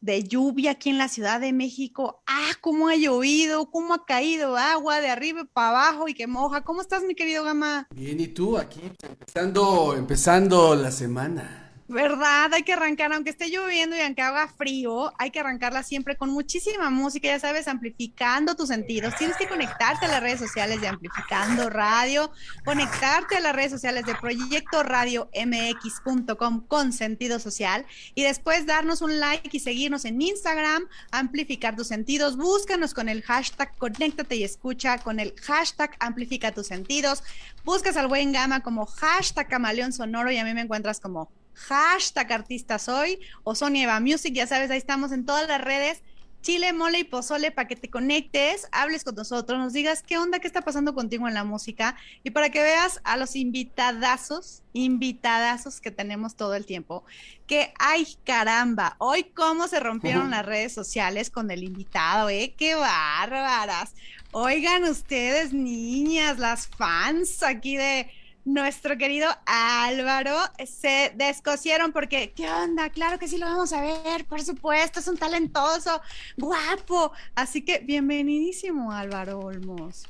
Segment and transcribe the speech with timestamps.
[0.00, 2.22] de lluvia aquí en la Ciudad de México.
[2.26, 6.62] Ah, cómo ha llovido, cómo ha caído agua de arriba para abajo y que moja.
[6.62, 7.86] ¿Cómo estás, mi querido Gama?
[7.94, 11.69] Bien, ¿y tú aquí empezando, empezando la semana?
[11.90, 12.54] ¿Verdad?
[12.54, 16.30] Hay que arrancar, aunque esté lloviendo y aunque haga frío, hay que arrancarla siempre con
[16.30, 19.16] muchísima música, ya sabes, amplificando tus sentidos.
[19.16, 22.30] Tienes que conectarte a las redes sociales de Amplificando Radio,
[22.64, 27.84] conectarte a las redes sociales de Proyecto Radio MX.com con sentido social
[28.14, 32.36] y después darnos un like y seguirnos en Instagram, amplificar tus sentidos.
[32.36, 37.24] Búscanos con el hashtag conéctate y escucha, con el hashtag amplifica tus sentidos.
[37.64, 41.32] Buscas al buen gama como hashtag camaleón sonoro y a mí me encuentras como
[41.68, 46.02] hashtag artista soy o Sonia Eva Music, ya sabes, ahí estamos en todas las redes.
[46.42, 50.38] Chile, mole y pozole para que te conectes, hables con nosotros, nos digas qué onda,
[50.38, 55.82] qué está pasando contigo en la música y para que veas a los invitadazos, invitadazos
[55.82, 57.04] que tenemos todo el tiempo,
[57.46, 62.74] que ay caramba, hoy cómo se rompieron las redes sociales con el invitado, eh, qué
[62.74, 63.94] bárbaras.
[64.32, 68.10] Oigan ustedes, niñas, las fans aquí de
[68.44, 72.90] nuestro querido Álvaro se descosieron porque, ¿qué onda?
[72.90, 76.00] Claro que sí lo vamos a ver, por supuesto, es un talentoso,
[76.36, 77.12] guapo.
[77.34, 80.06] Así que bienvenidísimo Álvaro Olmos.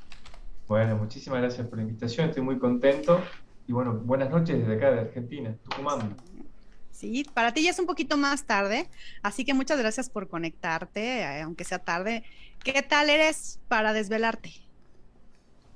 [0.69, 3.21] Bueno, muchísimas gracias por la invitación, estoy muy contento.
[3.67, 6.17] Y bueno, buenas noches desde acá de Argentina, Tucumán.
[6.93, 8.87] Sí, para ti ya es un poquito más tarde,
[9.23, 12.25] así que muchas gracias por conectarte, eh, aunque sea tarde.
[12.63, 14.53] ¿Qué tal eres para desvelarte?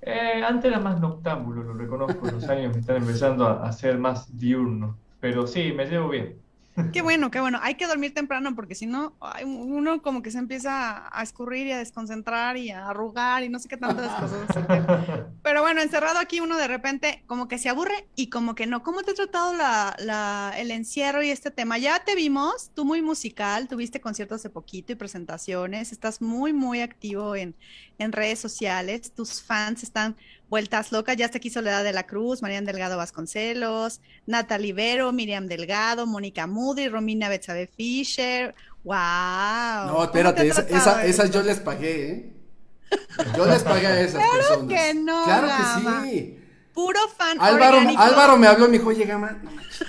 [0.06, 3.98] Eh, antes era más noctámbulo, lo reconozco, los años me están empezando a, a ser
[3.98, 6.43] más diurno, pero sí, me llevo bien.
[6.92, 7.58] Qué bueno, qué bueno.
[7.62, 11.72] Hay que dormir temprano porque si no, uno como que se empieza a escurrir y
[11.72, 14.46] a desconcentrar y a arrugar y no sé qué tantas cosas.
[14.66, 18.66] que- Pero bueno, encerrado aquí uno de repente como que se aburre y como que
[18.66, 18.82] no.
[18.82, 21.78] ¿Cómo te ha tratado la, la- el encierro y este tema?
[21.78, 26.80] Ya te vimos, tú muy musical, tuviste conciertos hace poquito y presentaciones, estás muy, muy
[26.80, 27.54] activo en,
[27.98, 30.16] en redes sociales, tus fans están
[30.54, 35.48] vueltas locas, ya está aquí Soledad de la Cruz, Marian Delgado Vasconcelos, Natalie Vero, Miriam
[35.48, 38.54] Delgado, Mónica Moody, Romina Betsabe Fisher.
[38.84, 38.94] ¡Wow!
[39.88, 42.32] No, espérate, esa- esa- esas yo les pagué, ¿eh?
[43.36, 44.68] Yo les pagué a esas personas.
[44.68, 46.38] que no, Claro que sí.
[46.72, 48.00] Puro fan Álvaro, orgánico.
[48.02, 49.88] Álvaro me habló y me dijo, oye, Gama, no manches,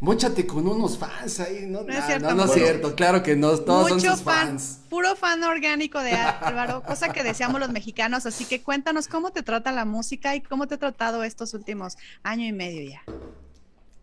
[0.00, 1.66] móchate con unos fans ahí.
[1.66, 4.22] No, No es cierto, no, no es cierto, claro que no, todos son Mucho sus
[4.22, 4.80] fan, fans.
[4.88, 8.26] puro fan orgánico de Álvaro, cosa que deseamos los mexicanos.
[8.26, 11.96] Así que cuéntanos cómo te trata la música y cómo te ha tratado estos últimos
[12.22, 13.02] año y medio ya.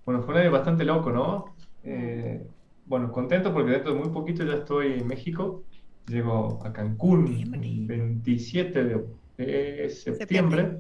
[0.06, 1.56] Bueno, fue un año bastante loco, ¿no?
[1.84, 2.46] Eh,
[2.86, 5.64] bueno, contento porque dentro de muy poquito ya estoy en México.
[6.08, 9.06] Llego a Cancún el 27
[9.38, 10.80] de, septiembre.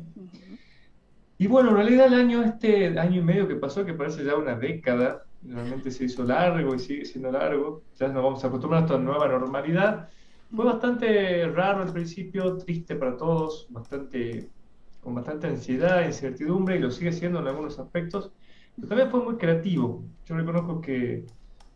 [1.43, 4.37] Y bueno, en realidad el año, este año y medio que pasó, que parece ya
[4.37, 8.83] una década, realmente se hizo largo y sigue siendo largo, ya nos vamos a acostumbrar
[8.83, 10.07] a esta nueva normalidad.
[10.55, 14.47] Fue bastante raro al principio, triste para todos, bastante,
[15.01, 18.31] con bastante ansiedad, incertidumbre, y lo sigue siendo en algunos aspectos,
[18.77, 20.01] pero también fue muy creativo.
[20.25, 21.25] Yo reconozco que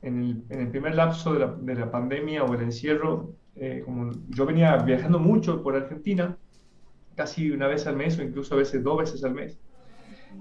[0.02, 3.82] en el, en el primer lapso de la, de la, pandemia o el encierro, eh,
[3.84, 6.38] como yo venía viajando mucho por Argentina,
[7.18, 9.60] casi una vez al mes o incluso a veces dos veces al mes,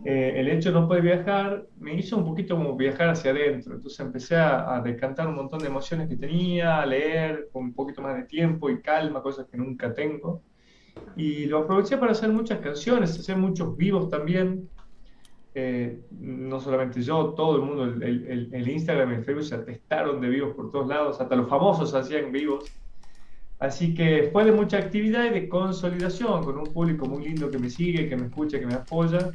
[0.04, 3.74] eh, el hecho de no poder viajar me hizo un poquito como viajar hacia adentro.
[3.74, 7.72] Entonces empecé a, a, decantar un montón de emociones que tenía, a leer con un
[7.72, 10.42] poquito más de tiempo y calma, cosas que nunca tengo.
[11.16, 14.68] Y lo aproveché para hacer muchas canciones, hacer muchos vivos también.
[15.54, 19.54] Eh, no solamente yo, todo el mundo, el, el, el, Instagram y el Facebook se
[19.54, 22.70] atestaron de vivos por todos lados, hasta los famosos hacían vivos.
[23.58, 27.58] Así que fue de mucha actividad y de consolidación, con un público muy lindo que
[27.58, 29.30] me sigue, que me escucha, que me apoya.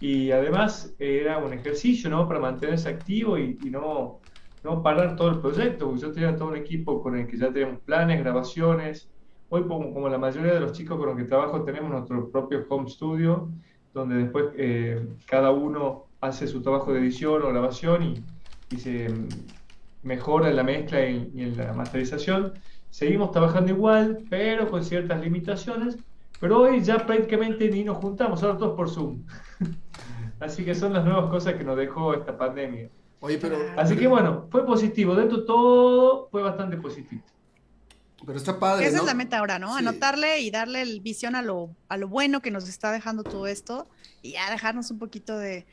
[0.00, 2.26] Y además era un ejercicio, ¿no?
[2.26, 4.20] Para mantenerse activo y, y no,
[4.64, 7.80] no parar todo el proyecto, yo tenía todo un equipo con el que ya teníamos
[7.80, 9.08] planes, grabaciones.
[9.48, 12.64] Hoy, como, como la mayoría de los chicos con los que trabajo, tenemos nuestro propio
[12.68, 13.50] home studio,
[13.92, 18.24] donde después eh, cada uno hace su trabajo de edición o grabación y,
[18.70, 19.08] y se
[20.02, 22.52] mejora en la mezcla y, y en la masterización.
[22.90, 25.96] Seguimos trabajando igual, pero con ciertas limitaciones.
[26.40, 29.22] Pero hoy ya prácticamente ni nos juntamos, ahora todos por Zoom.
[30.40, 32.88] Así que son las nuevas cosas que nos dejó esta pandemia.
[33.20, 33.58] Oye, pero.
[33.76, 35.14] Así que bueno, fue positivo.
[35.14, 37.22] Dentro de todo fue bastante positivo.
[38.24, 38.86] Pero está padre.
[38.86, 39.02] Esa ¿no?
[39.02, 39.72] es la meta ahora, ¿no?
[39.74, 39.78] Sí.
[39.78, 43.46] Anotarle y darle el visión a lo, a lo bueno que nos está dejando todo
[43.46, 43.86] esto
[44.22, 45.66] y ya dejarnos un poquito de,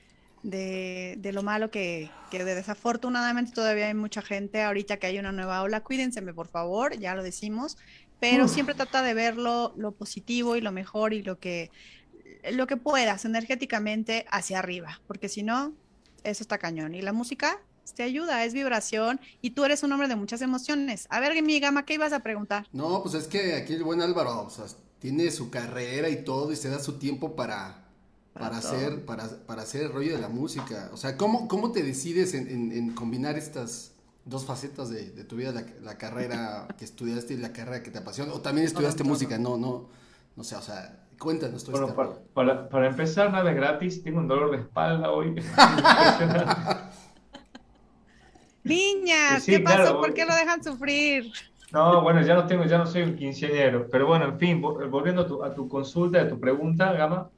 [0.43, 5.31] de, de lo malo que, que, desafortunadamente todavía hay mucha gente ahorita que hay una
[5.31, 5.81] nueva ola.
[5.81, 7.77] Cuídense, por favor, ya lo decimos,
[8.19, 11.71] pero siempre trata de ver lo, lo positivo y lo mejor y lo que,
[12.51, 15.73] lo que puedas energéticamente hacia arriba, porque si no,
[16.23, 16.95] eso está cañón.
[16.95, 17.59] Y la música
[17.93, 21.07] te ayuda, es vibración y tú eres un hombre de muchas emociones.
[21.09, 22.67] A ver, mi gama, ¿qué ibas a preguntar?
[22.71, 24.65] No, pues es que aquí el buen Álvaro, o sea,
[24.99, 27.86] tiene su carrera y todo y se da su tiempo para,
[28.37, 30.89] para, para hacer, para, para hacer el rollo de la música.
[30.93, 33.93] O sea, ¿cómo, cómo te decides en, en, en combinar estas
[34.25, 37.91] dos facetas de, de tu vida, la, la, carrera que estudiaste y la carrera que
[37.91, 38.33] te apasiona?
[38.33, 39.89] O también estudiaste no, no, música, no, no,
[40.35, 44.03] no sé, o sea, Cuéntanos tu bueno, para, para, para, empezar, nada es gratis.
[44.03, 45.33] Tengo un dolor de espalda hoy.
[48.63, 49.77] Niñas, sí, ¿qué pasó?
[49.77, 51.31] Claro, ¿Por qué lo dejan sufrir?
[51.71, 53.87] No, bueno, ya no tengo, ya no soy un quinceañero.
[53.89, 57.31] Pero bueno, en fin, volviendo a tu, a tu consulta, a tu pregunta, Gama,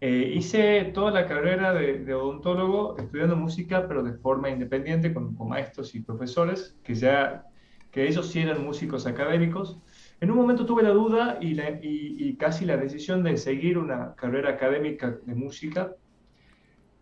[0.00, 5.34] eh, hice toda la carrera de, de, odontólogo estudiando música, pero de forma independiente, con,
[5.34, 7.44] con maestros y profesores, que ya,
[7.90, 9.78] que ellos sí eran músicos académicos.
[10.22, 13.76] En un momento tuve la duda y, la, y, y, casi la decisión de seguir
[13.76, 15.94] una carrera académica de música,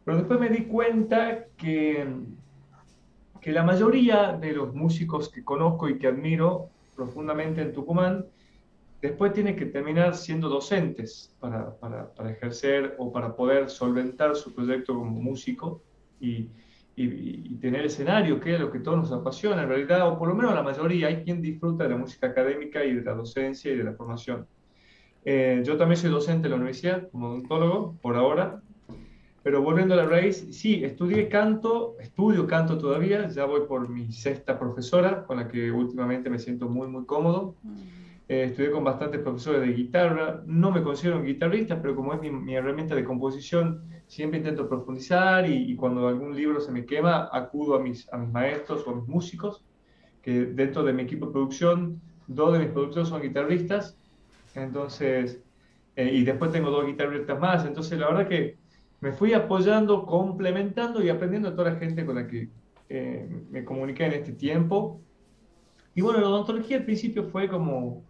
[0.04, 2.04] pero después me di cuenta que,
[3.40, 8.26] que la mayoría de los músicos que conozco y que admiro profundamente en Tucumán,
[9.00, 14.54] después tienen que terminar siendo docentes para, para, para ejercer o para poder solventar su
[14.54, 15.82] proyecto como músico
[16.20, 16.48] y,
[16.96, 20.28] y, y, tener escenario, que es lo que todos nos apasiona en realidad, o por
[20.28, 23.72] lo menos la mayoría, hay quien disfruta de la música académica y de la docencia
[23.72, 24.46] y de la formación.
[25.24, 28.62] Eh, yo también soy docente en la universidad, como odontólogo, por ahora,
[29.42, 34.10] pero volviendo a la raíz, sí, estudié canto, estudio canto todavía, ya voy por mi
[34.12, 37.54] sexta profesora, con la que últimamente me siento muy, muy cómodo.
[38.28, 42.20] Eh, estudié con bastantes profesores de guitarra, no me considero un guitarrista, pero como es
[42.20, 46.84] mi, mi herramienta de composición, siempre intento profundizar y, y, cuando algún libro se me
[46.84, 49.64] quema, acudo a mis, a mis maestros o a mis músicos,
[50.20, 53.96] que dentro de mi equipo de producción, dos de mis productores son guitarristas,
[54.54, 55.42] entonces,
[55.96, 58.58] eh, y después tengo dos guitarristas más, entonces la verdad que
[59.00, 62.50] me fui apoyando, complementando y aprendiendo a toda la gente con la que
[62.90, 65.00] eh, me comuniqué en este tiempo.
[65.94, 68.07] Y bueno, la odontología al principio fue como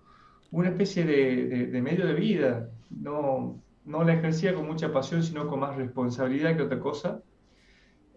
[0.50, 5.22] una especie de, de, de medio de vida, no, no la ejercía con mucha pasión,
[5.22, 7.22] sino con más responsabilidad que otra cosa.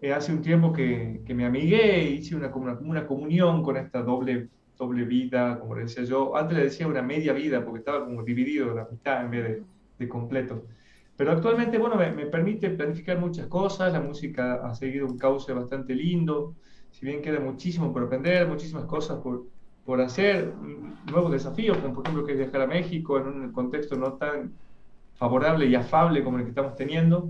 [0.00, 4.02] Eh, hace un tiempo que, que me amigué, hice una, una, una, comunión con esta
[4.02, 6.36] doble, doble vida, como le decía yo.
[6.36, 9.62] Antes le decía una media vida, porque estaba como dividido la mitad en vez de,
[9.98, 10.64] de completo.
[11.16, 15.52] Pero actualmente, bueno, me, me, permite planificar muchas cosas, la música ha seguido un cauce
[15.52, 16.56] bastante lindo,
[16.90, 19.44] si bien queda muchísimo por aprender, muchísimas cosas por,
[19.84, 20.52] por hacer,
[21.10, 24.52] nuevos desafíos, como por ejemplo que es viajar a México en un contexto no tan
[25.14, 27.28] favorable y afable como el que estamos teniendo.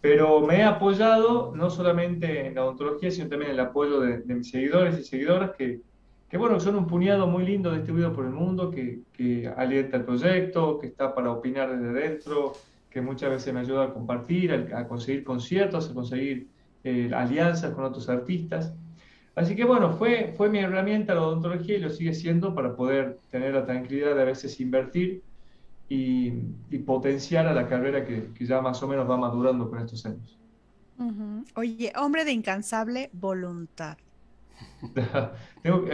[0.00, 4.22] pero me he apoyado no solamente en la odontología, sino también en el apoyo de,
[4.34, 5.80] mis seguidores y seguidoras que,
[6.28, 10.04] que, bueno, son un puñado muy lindo distribuido por el mundo, que, que alienta el
[10.04, 12.52] proyecto, que está para opinar desde dentro,
[12.90, 16.48] que muchas veces me ayuda a compartir, a, conseguir conciertos, a conseguir
[16.84, 18.72] eh, alianzas con otros artistas.
[19.38, 23.18] Así que bueno, fue, fue mi herramienta la odontología y lo sigue siendo para poder
[23.30, 25.22] tener la tranquilidad de a veces invertir
[25.88, 26.30] y,
[26.84, 30.36] potenciar a la carrera que, que, ya más o menos va madurando con estos años.
[31.54, 33.96] Oye, hombre de incansable voluntad.
[35.62, 35.84] Tengo,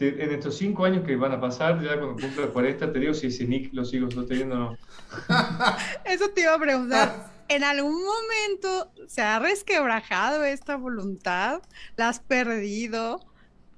[0.00, 3.28] en estos cinco años que van a pasar, ya cuando cumpla 40, te digo si
[3.28, 4.78] ese nick lo sigo sosteniendo o no.
[6.04, 7.30] Eso te iba a preguntar.
[7.48, 11.62] ¿En algún momento se ha resquebrajado esta voluntad?
[11.96, 13.20] ¿La has perdido?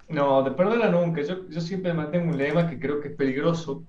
[0.08, 1.22] No, de perderla nunca.
[1.22, 3.84] Yo, yo siempre mantengo un lema que creo que es peligroso,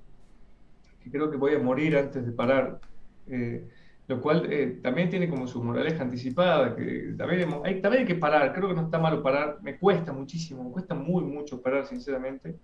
[1.03, 2.79] que creo que voy a morir antes de parar.
[3.27, 3.67] Eh,
[4.12, 8.15] lo cual eh, también tiene como su moraleja anticipada, que también hay, también hay que
[8.15, 11.86] parar, creo que no está malo parar, me cuesta muchísimo, me cuesta muy mucho parar,
[11.86, 12.58] sinceramente.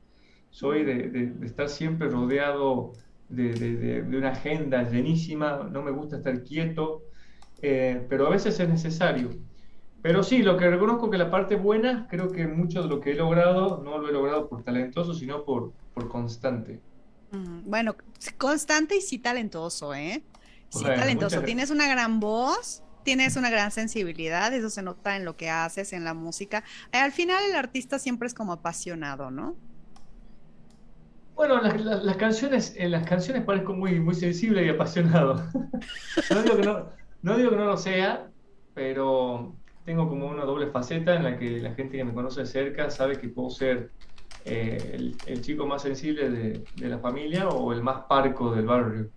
[0.49, 2.91] Soy de, estar siempre rodeado
[3.29, 7.03] de, una agenda llenísima, no me gusta estar quieto,
[7.61, 9.29] eh, pero a veces es necesario.
[10.01, 13.11] Pero sí, lo que reconozco que la parte buena, creo que mucho de lo que
[13.11, 16.81] he logrado, no lo he logrado por talentoso, sino por, por constante.
[17.31, 17.95] Bueno,
[18.37, 20.23] constante y sí talentoso, ¿eh?
[20.69, 21.41] Sí, talentoso.
[21.41, 25.93] Tienes una gran voz, tienes una gran sensibilidad, eso se nota en lo que haces,
[25.93, 26.63] en la música.
[26.91, 29.55] Eh, al final el artista siempre es como apasionado, ¿no?
[31.35, 35.35] Bueno, las, canciones, en las canciones parezco muy, muy sensible y apasionado.
[36.31, 36.89] no, digo que no,
[37.21, 38.27] no digo que no lo sea,
[38.73, 39.55] pero
[39.85, 42.89] tengo como una doble faceta en la que la gente que me conoce de cerca
[42.89, 43.91] sabe que puedo ser
[44.45, 49.09] eh, el, chico más sensible de, de, la familia o el más parco del barrio.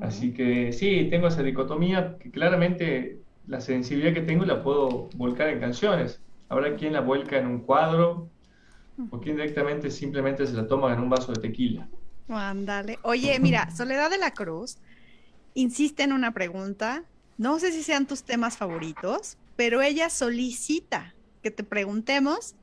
[0.00, 5.48] Así que sí, tengo esa dicotomía que claramente la sensibilidad que tengo la puedo volcar
[5.48, 6.20] en canciones.
[6.48, 8.28] Habrá quien la vuelca en un cuadro
[9.10, 11.88] o quien directamente simplemente se la toma en un vaso de tequila.
[12.28, 12.98] Ándale.
[13.02, 14.78] Oye, mira, Soledad de la Cruz
[15.54, 17.02] insiste en una pregunta.
[17.38, 22.54] No sé si sean tus temas favoritos, pero ella solicita que te preguntemos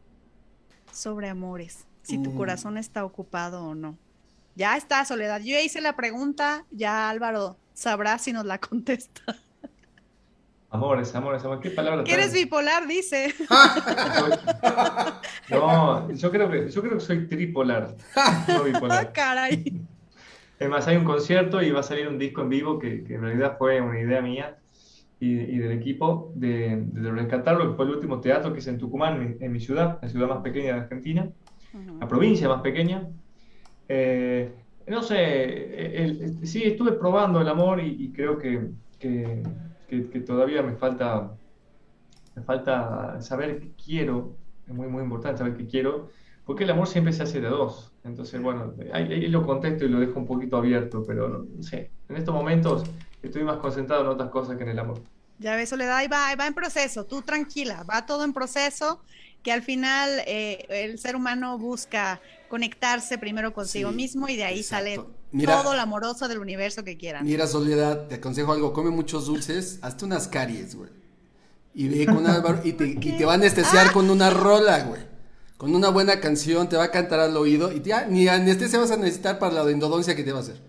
[0.92, 2.38] sobre amores, si tu mm.
[2.38, 3.98] corazón está ocupado o no.
[4.58, 5.40] Ya está, Soledad.
[5.42, 9.22] Yo ya hice la pregunta, ya Álvaro sabrá si nos la contesta.
[10.72, 11.62] Amores, amores, amores.
[11.62, 12.04] ¿Qué palabra?
[12.04, 13.36] Que eres bipolar, dice.
[15.52, 17.96] no, yo creo que, yo creo que soy tripolar.
[18.48, 19.06] No bipolar.
[19.06, 19.80] Ah, caray.
[20.60, 23.22] Además, hay un concierto y va a salir un disco en vivo que, que en
[23.22, 24.58] realidad fue una idea mía
[25.20, 28.72] y, y del equipo de, de, rescatar lo que fue el último teatro que hice
[28.72, 31.30] en Tucumán, en, mi ciudad, la ciudad más pequeña de Argentina,
[32.00, 33.08] la provincia más pequeña,
[33.88, 34.54] eh,
[34.88, 41.32] no sé, sí, estuve probando el amor y, creo que, que, todavía me falta,
[42.36, 46.10] me falta saber qué quiero, es muy, muy importante saber qué quiero,
[46.46, 47.92] porque el amor siempre se hace de dos.
[48.06, 52.16] Entonces, bueno, ahí, lo contesto y lo dejo un poquito abierto, pero no, sé, en
[52.16, 52.84] estos momentos
[53.22, 55.02] estoy más concentrado en otras cosas que en el amor.
[55.40, 59.02] Ya ves, Soledad, ahí va, va en proceso, tú tranquila, va todo en proceso,
[59.44, 64.64] que al final eh, el ser humano busca conectarse primero consigo mismo y de ahí
[64.64, 65.00] sale
[65.46, 67.26] todo el amoroso del universo que quieran.
[67.26, 70.90] Mira, Soledad, te aconsejo algo, come muchos dulces, hazte unas caries, güey.
[71.74, 73.94] Y ve con Álvaro y te, y te va a anestesiar ah.
[73.94, 75.02] con una rola, güey.
[75.58, 78.92] Con una buena canción, te va a cantar al oído y ya ni anestesia vas
[78.92, 80.62] a necesitar para la endodoncia que te va a hacer.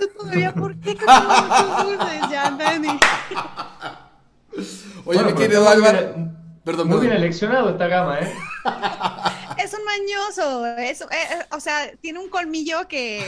[0.18, 2.20] todavía por qué comes muchos dulces?
[2.30, 3.00] Ya, Dani.
[5.04, 6.39] Oye, mi querido Álvaro.
[6.64, 8.30] Perdón, Muy bien eleccionado esta gama, ¿eh?
[9.64, 13.22] es un mañoso, es, eh, eh, o sea, tiene un colmillo que,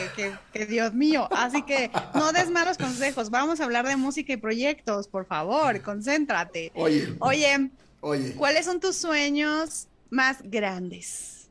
[0.51, 4.37] que, Dios mío, así que no des malos consejos, vamos a hablar de música y
[4.37, 6.71] proyectos, por favor, concéntrate.
[6.75, 7.71] Oye, oye,
[8.01, 8.33] oye.
[8.35, 11.49] ¿cuáles son tus sueños más grandes?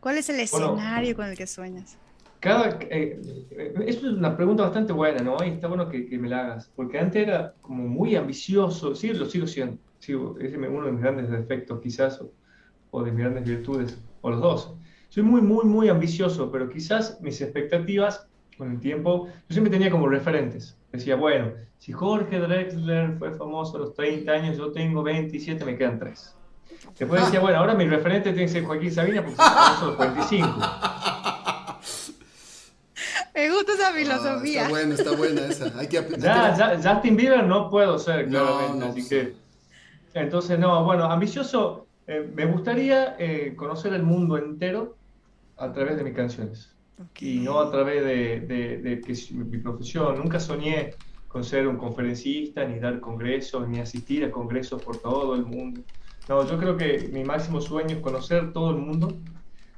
[0.00, 1.98] ¿Cuál es el escenario con el que sueñas?
[2.40, 3.20] Cada, eh,
[3.86, 5.36] es una pregunta bastante buena, ¿no?
[5.44, 9.12] Y está bueno que, que, me la hagas, porque antes era como muy ambicioso, sí,
[9.12, 12.20] lo sigo siendo, sigo, es uno de mis grandes defectos quizás,
[12.90, 14.74] o de mis grandes virtudes, o los dos.
[15.08, 18.26] Soy muy, muy, muy ambicioso, pero quizás mis expectativas
[18.58, 20.76] con el tiempo, yo siempre tenía como referentes.
[20.92, 25.76] Decía, bueno, si Jorge Drexler fue famoso a los 30 años, yo tengo 27, me
[25.76, 26.36] quedan 3.
[26.98, 29.86] Después decía, bueno, ahora mi referente tiene que ser Joaquín Sabina porque es famoso a
[29.86, 30.48] los 45.
[33.34, 34.62] Me gusta esa filosofía.
[34.62, 35.78] está buena, está buena esa.
[35.78, 38.84] Hay que, ya, Justin Bieber no puedo ser, claramente.
[38.84, 39.34] así que,
[40.14, 44.96] entonces, no, bueno, ambicioso, eh, me gustaría eh, conocer el mundo entero
[45.56, 46.76] a través de mis canciones
[47.20, 50.18] y no a través de, que mi profesión.
[50.18, 50.94] Nunca soñé
[51.28, 55.82] con ser un conferencista, ni dar congresos, ni asistir a congresos por todo el mundo.
[56.28, 59.18] No, yo creo que mi máximo sueño es conocer todo el mundo.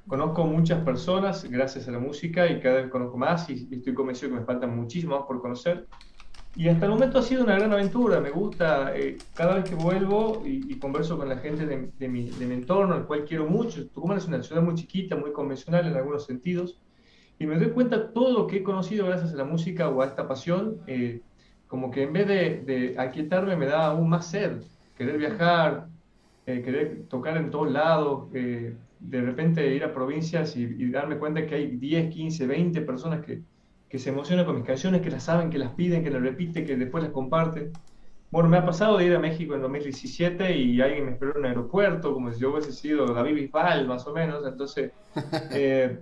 [0.07, 4.33] Conozco muchas personas gracias a la música y cada vez conozco más y estoy convencido
[4.33, 5.87] que me faltan muchísimo más por conocer.
[6.55, 8.21] Y hasta el momento ha sido una gran aventura.
[8.21, 12.29] Me gusta eh, cada vez que vuelvo y, converso con la gente de, de, mi,
[12.29, 13.87] de, mi, entorno, al cual quiero mucho.
[13.89, 16.79] Tucumán es una ciudad muy chiquita, muy convencional en algunos sentidos.
[17.39, 20.07] Y me doy cuenta todo lo que he conocido gracias a la música o a
[20.07, 21.23] esta pasión, eh,
[21.69, 24.61] como que en vez de, de, aquietarme me da aún más sed.
[24.97, 25.87] Querer viajar,
[26.45, 31.47] eh, querer tocar en todos lados, de repente ir a provincias y, y darme cuenta
[31.47, 33.43] que hay 10, 15, 20 personas que
[33.93, 36.65] que se emocionan con mis canciones, que las saben, que las piden, que las repiten,
[36.65, 37.73] que después las comparten.
[38.31, 41.41] Bueno, me ha pasado de ir a México en 2017 y alguien me esperó en
[41.41, 44.47] un aeropuerto, como si yo hubiese sido David Bisbal, más o menos.
[44.47, 44.93] Entonces,
[45.51, 45.99] eh,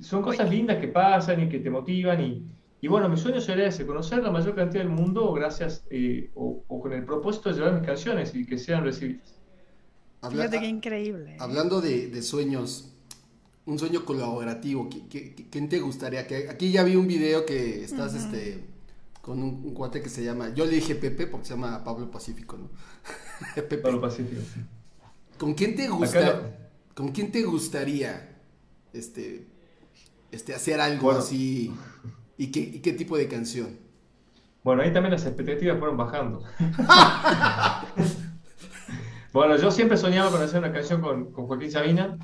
[0.00, 2.18] son cosas lindas que pasan y que te motivan.
[2.22, 2.46] Y,
[2.80, 6.64] y, bueno, mi sueño sería ese, conocer la mayor cantidad del mundo gracias eh, o,
[6.66, 9.38] o, con el propósito de llevar mis canciones y que sean recibidas.
[10.22, 11.36] Habla, Fíjate qué increíble.
[11.38, 12.94] Hablando de, de sueños,
[13.68, 14.88] un sueño colaborativo.
[15.50, 16.26] ¿Quién te gustaría?
[16.26, 18.64] Que aquí ya vi un video que estás este
[19.20, 22.56] con un, cuate que se llama, yo le dije Pepe porque se llama Pablo Pacífico,
[22.56, 22.70] ¿no?
[23.54, 23.76] Pepe.
[23.76, 24.40] Pablo Pacífico.
[25.36, 26.70] ¿Con quién te gusta?
[26.94, 28.40] ¿Con quién te gustaría
[28.94, 29.46] este
[30.32, 31.70] este hacer algo así?
[32.38, 33.78] ¿Y qué, ¿Y qué tipo de canción?
[34.64, 36.42] Bueno, ahí también las expectativas fueron bajando.
[39.34, 42.16] bueno, yo siempre soñaba con hacer una canción con, con Joaquín Sabina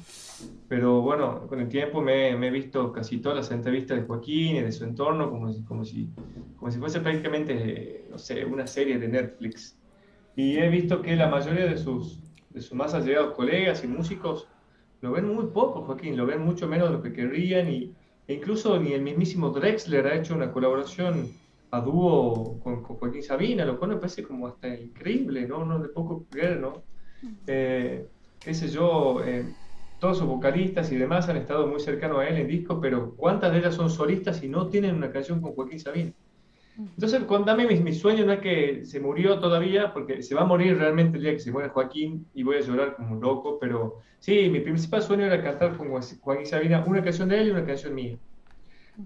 [0.69, 4.61] pero bueno, con el tiempo me, he visto casi todas las entrevistas de Joaquín y
[4.61, 6.11] de su entorno como si, como si,
[6.57, 9.79] como si fuese prácticamente, no sé, una serie de Netflix.
[10.37, 12.19] Y he visto que la mayoría de sus,
[12.51, 14.49] de sus más allegados colegas y músicos
[15.01, 17.93] lo ven muy poco, Joaquín, lo ven mucho menos de lo que querrían y,
[18.27, 21.29] e incluso ni el mismísimo Drexler ha hecho una colaboración
[21.71, 25.65] a dúo con, Joaquín Sabina, lo cual me parece como hasta increíble, ¿no?
[25.65, 26.83] No de poco creer, ¿no?
[27.47, 28.07] Eh,
[28.41, 29.45] qué sé yo, eh,
[30.05, 33.51] todos sus vocalistas y demás han estado muy cercanos a él en disco, pero ¿cuántas
[33.51, 36.13] de ellas son solistas y no tienen una canción con Joaquín Sabina?
[36.77, 40.45] Entonces, contame mi, mi, sueño no es que se murió todavía, porque se va a
[40.45, 43.57] morir realmente el día que se muera Joaquín y voy a llorar como un loco,
[43.59, 47.51] pero sí, mi principal sueño era cantar con Joaquín Sabina una canción de él y
[47.53, 48.19] una canción mía.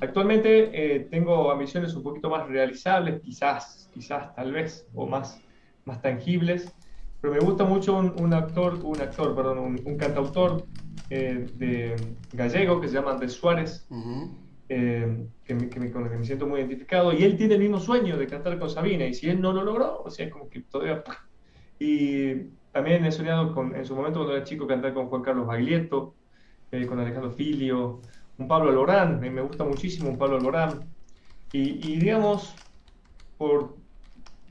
[0.01, 5.41] Actualmente eh, tengo ambiciones un poquito más realizables, quizás, quizás, tal vez, o más,
[5.85, 6.75] más tangibles,
[7.21, 10.65] pero me gusta mucho un, un actor, un actor, perdón, un, un cantautor
[11.11, 11.97] eh, de
[12.33, 13.87] gallego que se llama Andrés Suárez,
[14.69, 17.55] eh, que, me, que, me, con el que me siento muy identificado, y él tiene
[17.55, 20.27] el mismo sueño de cantar con Sabina, y si él no lo logró, o sea,
[20.27, 21.03] es como que todavía...
[21.81, 22.35] Y
[22.73, 26.15] también he soñado con, en su momento cuando era chico cantar con Juan Carlos Baglietto,
[26.71, 28.01] eh, con Alejandro Filio,
[28.37, 30.85] un Pablo Alborán, me, me gusta muchísimo un Pablo Alborán,
[31.53, 32.55] y, y digamos,
[33.39, 33.77] por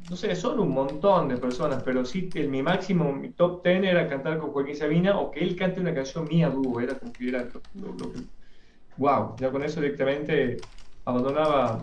[0.10, 3.84] no sé, son un montón de personas, pero sí que mi máximo, mi top ten
[3.84, 7.12] era cantar con Joaquín Sabina o que él cante una canción mía dúo, era como
[7.12, 8.20] que era lo, que...
[8.98, 9.36] ¡Wow!
[9.38, 10.58] Ya con eso directamente
[11.04, 11.82] abandonaba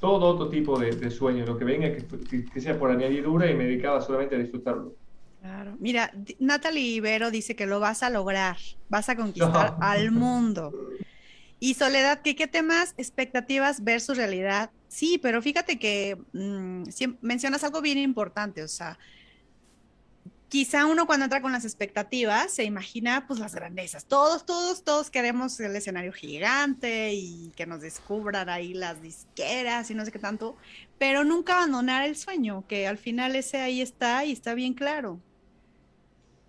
[0.00, 3.54] todo otro tipo de, de sueño, lo que venga, que, que, sea por añadidura y
[3.54, 4.94] me dedicaba solamente a disfrutarlo.
[5.40, 5.74] Claro.
[5.80, 8.58] Mira, Natalie Ibero dice que lo vas a lograr,
[8.90, 9.78] vas a conquistar no.
[9.80, 10.72] al mundo.
[11.58, 16.82] Y Soledad, ¿qué, ¿qué temas, expectativas versus realidad Sí, pero fíjate que mmm,
[17.22, 18.98] mencionas algo bien importante, o sea,
[20.50, 24.04] quizá uno cuando entra con las expectativas se imagina pues las grandezas.
[24.04, 29.94] Todos, todos, todos queremos el escenario gigante y que nos descubran ahí las disqueras y
[29.94, 30.58] no sé qué tanto,
[30.98, 35.18] pero nunca abandonar el sueño, que al final ese ahí está y está bien claro.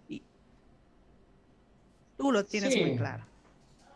[0.10, 0.22] Y
[2.18, 2.82] tú lo tienes sí.
[2.82, 3.24] muy claro.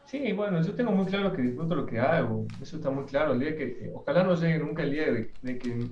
[0.07, 3.33] Sí, bueno, yo tengo muy claro que disfruto lo que hago, eso está muy claro.
[3.33, 5.89] El día que, ojalá no llegue nunca el día de, de que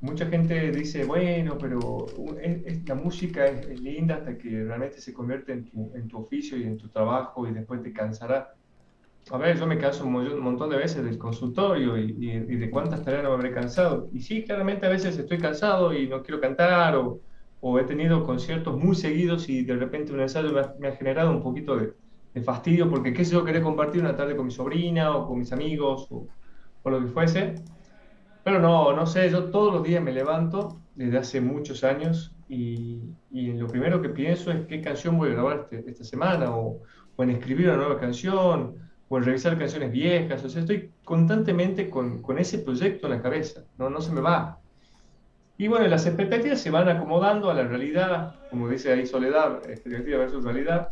[0.00, 2.06] mucha gente dice, bueno, pero
[2.40, 6.08] es, es, la música es, es, linda hasta que realmente se convierte en tu, en
[6.08, 8.54] tu, oficio y en tu trabajo y después te cansará.
[9.30, 12.56] A ver, yo me canso un, un montón de veces del consultorio y, y, y,
[12.56, 14.08] de cuántas tareas no me habré cansado.
[14.14, 17.20] Y sí, claramente a veces estoy cansado y no quiero cantar o,
[17.60, 20.96] o he tenido conciertos muy seguidos y de repente un ensayo me ha, me ha
[20.96, 21.92] generado un poquito de
[22.34, 25.38] de fastidio porque qué sé yo, querer compartir una tarde con mi sobrina o con
[25.38, 26.26] mis amigos o,
[26.82, 27.54] o, lo que fuese.
[28.42, 33.00] Pero no, no sé, yo todos los días me levanto desde hace muchos años y,
[33.30, 36.82] y lo primero que pienso es qué canción voy a grabar este, esta semana o,
[37.16, 38.74] o, en escribir una nueva canción
[39.08, 40.44] o en revisar canciones viejas.
[40.44, 44.20] O sea, estoy constantemente con, con ese proyecto en la cabeza, no, no se me
[44.20, 44.58] va.
[45.56, 50.18] Y bueno, las expectativas se van acomodando a la realidad, como dice ahí Soledad, expectativa
[50.18, 50.88] versus realidad.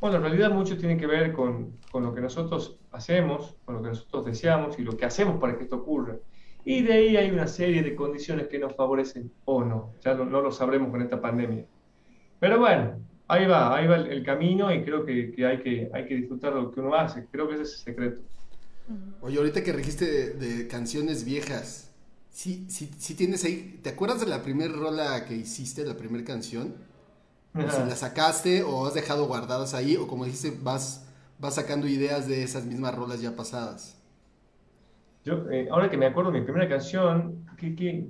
[0.00, 3.82] Bueno, en realidad mucho tiene que ver con, con, lo que nosotros hacemos, con lo
[3.82, 6.16] que nosotros deseamos y lo que hacemos para que esto ocurra.
[6.64, 9.94] Y de ahí hay una serie de condiciones que nos favorecen o no.
[10.04, 11.64] Ya no, no lo sabremos con esta pandemia.
[12.38, 16.06] Pero bueno, ahí va, ahí va el, camino y creo que, que, hay que hay
[16.06, 17.26] que disfrutar lo que uno hace.
[17.30, 18.20] Creo que ese es el secreto.
[19.20, 21.90] Oye, ahorita que registe de, canciones viejas,
[22.30, 26.24] sí, sí, sí, tienes ahí, ¿te acuerdas de la primera rola que hiciste, la primera
[26.24, 26.74] canción?
[27.70, 31.06] Si la sacaste o has dejado guardadas ahí, o como dijiste, vas,
[31.38, 33.96] vas sacando ideas de esas mismas rolas ya pasadas.
[35.24, 38.06] Yo, eh, ahora que me acuerdo, mi primera canción, que, que,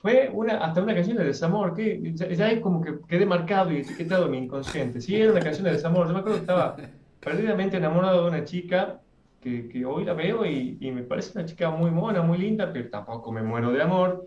[0.00, 3.78] fue una, hasta una canción de desamor, que ya, es como que quedé marcado y
[3.78, 5.00] etiquetado en mi inconsciente.
[5.00, 6.06] Sí, era una canción de desamor.
[6.06, 6.76] Yo me acuerdo que estaba
[7.20, 9.00] perdidamente enamorado de una chica
[9.40, 12.72] que, que hoy la veo y, y, me parece una chica muy mona, muy linda,
[12.72, 14.26] pero tampoco me muero de amor.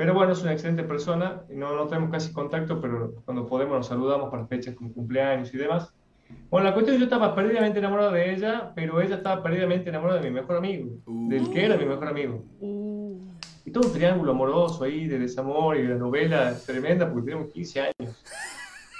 [0.00, 3.86] Pero bueno, es una excelente persona, no, no tenemos casi contacto, pero cuando podemos nos
[3.86, 5.92] saludamos para fechas como cumpleaños y demás.
[6.48, 9.90] Bueno, la cuestión es que yo estaba perdidamente enamorado de ella, pero ella estaba perdidamente
[9.90, 12.42] enamorada de mi mejor amigo, del que era mi mejor amigo.
[12.60, 13.20] Uh.
[13.66, 17.52] Y todo un triángulo amoroso ahí de desamor y de la novela tremenda, porque tenemos
[17.52, 18.24] 15 años.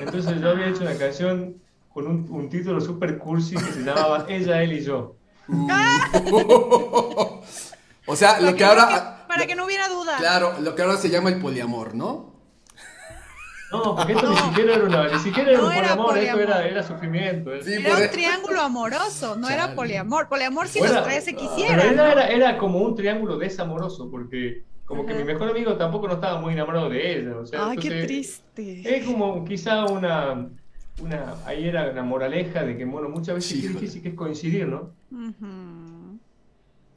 [0.00, 1.54] Entonces yo había hecho una canción
[1.94, 5.16] con un, un título súper cursi que se llamaba Ella, él y yo.
[8.06, 9.16] o sea, lo que, ahora...
[9.30, 10.16] para que no hubiera duda.
[10.18, 12.34] Claro, lo que ahora se llama el poliamor, ¿no?
[13.70, 16.82] No, porque esto ni siquiera era, una, ni siquiera era un poliamor, esto era, era
[16.82, 17.52] sufrimiento.
[17.54, 20.28] era un triángulo amoroso, no era poliamor.
[20.28, 21.94] Poliamor si los tres se quisieran.
[21.94, 26.40] Era, era, como un triángulo desamoroso, porque como que mi mejor amigo tampoco no estaba
[26.40, 27.36] muy enamorado de ella.
[27.36, 28.82] O sea, Ay, qué triste.
[28.84, 30.48] Es como quizá una,
[31.00, 34.66] una, ahí era una moraleja de que, bueno, muchas veces es difícil que es coincidir,
[34.66, 34.90] ¿no?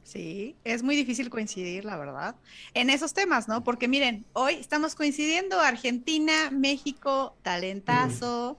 [0.04, 2.36] Sí, es muy difícil coincidir, la verdad,
[2.74, 3.64] en esos temas, ¿no?
[3.64, 8.58] Porque miren, hoy estamos coincidiendo Argentina, México, talentazo,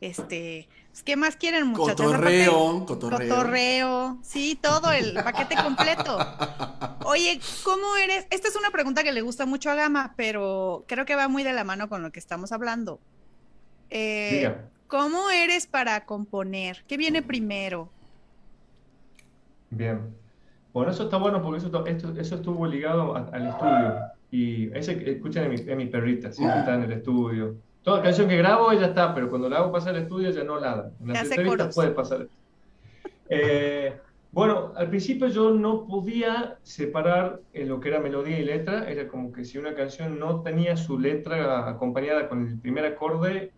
[0.00, 2.06] este, pues, ¿qué más quieren muchachos?
[2.06, 3.28] Cotorreo, cotorreo.
[3.28, 6.18] Cotorreo, sí, todo el paquete completo.
[7.04, 8.26] Oye, ¿cómo eres?
[8.30, 11.42] Esta es una pregunta que le gusta mucho a Gama, pero creo que va muy
[11.42, 12.98] de la mano con lo que estamos hablando.
[13.90, 14.56] Eh,
[14.86, 16.82] ¿Cómo eres para componer?
[16.88, 17.90] ¿Qué viene primero?
[19.68, 20.16] Bien.
[20.76, 23.94] Bueno, eso está bueno porque eso, eso estuvo ligado al estudio.
[24.30, 27.54] Y ese, escuchen a mi, perrita, siempre está en el estudio.
[27.82, 30.60] Toda canción que grabo ella está, pero cuando la hago pasar al estudio ya no
[30.60, 30.90] ladra.
[31.00, 32.26] En las entrevistas puede pasar.
[33.30, 33.96] Eh,
[34.32, 38.86] bueno, al principio yo no podía separar lo que era melodía y letra.
[38.90, 43.50] Era como que si una canción no tenía su letra acompañada con el primer acorde,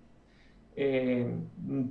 [0.81, 1.27] eh,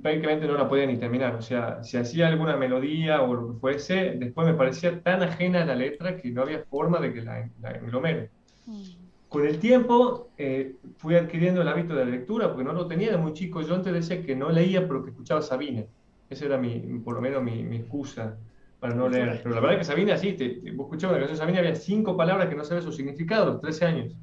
[0.00, 1.34] prácticamente no la podía ni terminar.
[1.34, 5.62] O sea, si hacía alguna melodía o lo que fuese, después me parecía tan ajena
[5.62, 8.30] a la letra que no había forma de que la, la englomere.
[8.64, 8.80] Mm.
[9.28, 13.10] Con el tiempo eh, fui adquiriendo el hábito de la lectura, porque no lo tenía
[13.10, 13.60] de muy chico.
[13.60, 15.86] Yo antes decía que no leía, pero que escuchaba Sabine.
[16.30, 18.38] Esa era mi, por lo menos mi, mi excusa
[18.80, 19.40] para no leer.
[19.42, 21.74] Pero la verdad es que Sabine así, te, vos escuchabas una canción de Sabine, había
[21.74, 24.16] cinco palabras que no sabes su significado, 13 años.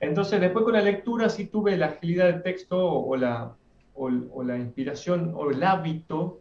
[0.00, 3.54] Entonces, después con la lectura sí tuve la agilidad del texto o la,
[3.96, 6.40] o, la inspiración o el hábito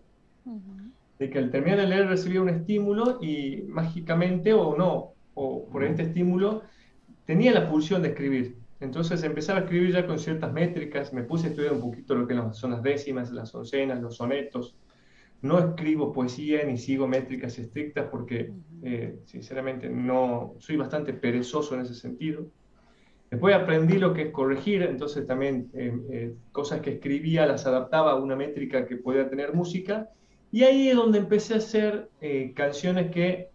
[1.19, 5.83] de que al terminar de leer recibía un estímulo y mágicamente o no, o por
[5.83, 6.63] este estímulo,
[7.25, 8.57] tenía la pulsión de escribir.
[8.79, 12.27] Entonces empezaba a escribir ya con ciertas métricas, me puse a estudiar un poquito lo
[12.27, 14.75] que son las décimas, las oncenas, los sonetos.
[15.41, 18.51] No escribo poesía ni sigo métricas estrictas porque,
[18.83, 22.47] eh, sinceramente, no soy bastante perezoso en ese sentido.
[23.31, 28.11] Después aprendí lo que es corregir, entonces también eh, eh, cosas que escribía las adaptaba
[28.11, 30.09] a una métrica que podía tener música.
[30.51, 33.49] Y ahí es donde empecé a hacer eh, canciones que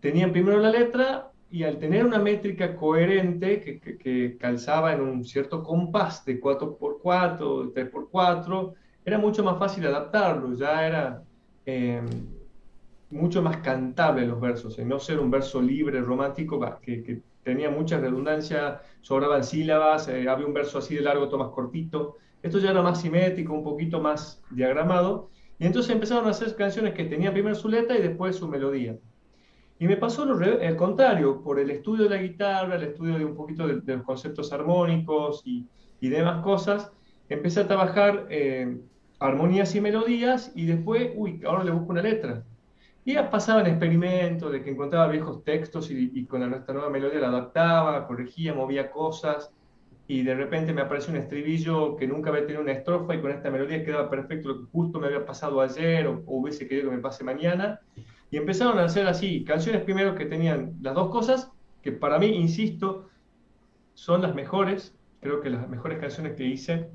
[0.00, 5.24] tenían primero la letra y al tener una métrica coherente que, que, calzaba en un
[5.24, 11.22] cierto compás de 4x4, 3x4, era mucho más fácil adaptarlo, ya era
[13.10, 17.70] mucho más cantable los versos, y no ser un verso libre, romántico, que, que tenía
[17.70, 22.16] mucha redundancia, sobraban sílabas, eh, había un verso así de largo, otro más cortito.
[22.42, 25.30] Esto ya era más simétrico, un poquito más diagramado.
[25.58, 28.96] Y entonces empezaron a hacer canciones que tenían primero su letra y después su melodía.
[29.78, 33.34] Y me pasó el contrario, por el estudio de la guitarra, el estudio de un
[33.34, 35.66] poquito de, los conceptos armónicos y,
[36.00, 36.92] y, demás cosas,
[37.30, 38.78] empecé a trabajar eh,
[39.18, 42.44] armonías y melodías y después, uy, ahora le busco una letra.
[43.04, 48.06] Y pasaban experimentos de que encontraba viejos textos y, con nuestra nueva melodía la adaptaba,
[48.06, 49.50] corregía, movía cosas
[50.06, 53.30] y de repente me aparece un estribillo que nunca había tenido una estrofa y con
[53.30, 56.96] esta melodía quedaba perfecto lo que justo me había pasado ayer o, hubiese querido que
[56.96, 57.78] me pase mañana.
[58.28, 62.26] Y empezaron a hacer así, canciones primero que tenían las dos cosas, que para mí,
[62.26, 63.08] insisto,
[63.94, 66.88] son las mejores, creo que las mejores canciones que hice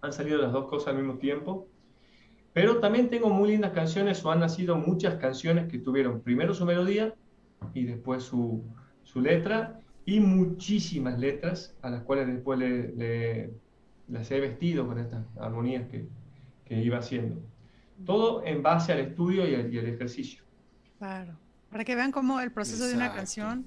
[0.00, 1.68] han salido las dos cosas al mismo tiempo.
[2.56, 6.64] Pero también tengo muy lindas canciones o han nacido muchas canciones que tuvieron primero su
[6.64, 7.14] melodía
[7.74, 8.64] y después su,
[9.02, 13.50] su letra y muchísimas letras a las cuales después le,
[14.08, 16.08] las he vestido con estas armonías que,
[16.64, 17.42] que, iba haciendo.
[18.06, 20.42] Todo en base al estudio y al, ejercicio.
[20.96, 21.36] Claro,
[21.68, 23.66] para que vean cómo el proceso de una canción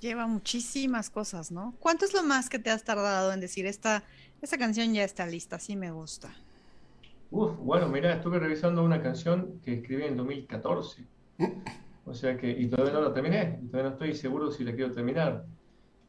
[0.00, 1.74] lleva muchísimas cosas, ¿no?
[1.78, 4.02] ¿Cuánto es lo más que te has tardado en decir esta,
[4.40, 6.34] esta canción ya está lista, sí me gusta?
[7.36, 11.04] Uf, bueno, mira, estuve revisando una canción que escribí en 2014.
[12.06, 14.92] O sea que, y todavía no la terminé, todavía no estoy seguro si la quiero
[14.92, 15.44] terminar.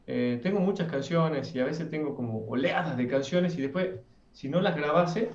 [0.06, 3.96] Eh, tengo muchas canciones y a veces tengo como oleadas de canciones y después,
[4.30, 5.32] si no las grabase,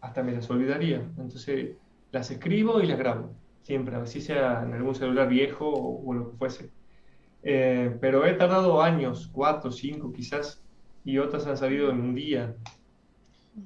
[0.00, 1.02] hasta me las olvidaría.
[1.18, 1.76] Entonces,
[2.10, 6.36] las escribo y las grabo, siempre, así sea en algún celular viejo o, lo que
[6.38, 6.70] fuese.
[7.42, 10.62] Eh, pero he tardado años, cuatro, cinco quizás,
[11.04, 12.54] y otras han salido en un día.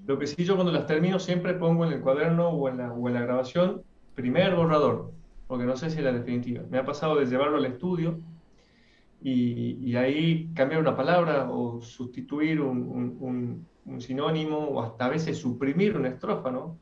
[0.07, 2.93] Lo que sí yo cuando las termino siempre pongo en el cuaderno o en la,
[2.93, 3.83] o en la grabación
[4.15, 5.13] primer borrador,
[5.47, 6.63] porque no sé si es la definitiva.
[6.69, 8.19] Me ha pasado de llevarlo al estudio
[9.23, 13.67] y, ahí cambiar una palabra o sustituir un,
[13.99, 16.79] sinónimo o hasta a veces suprimir una estrofa, ¿no?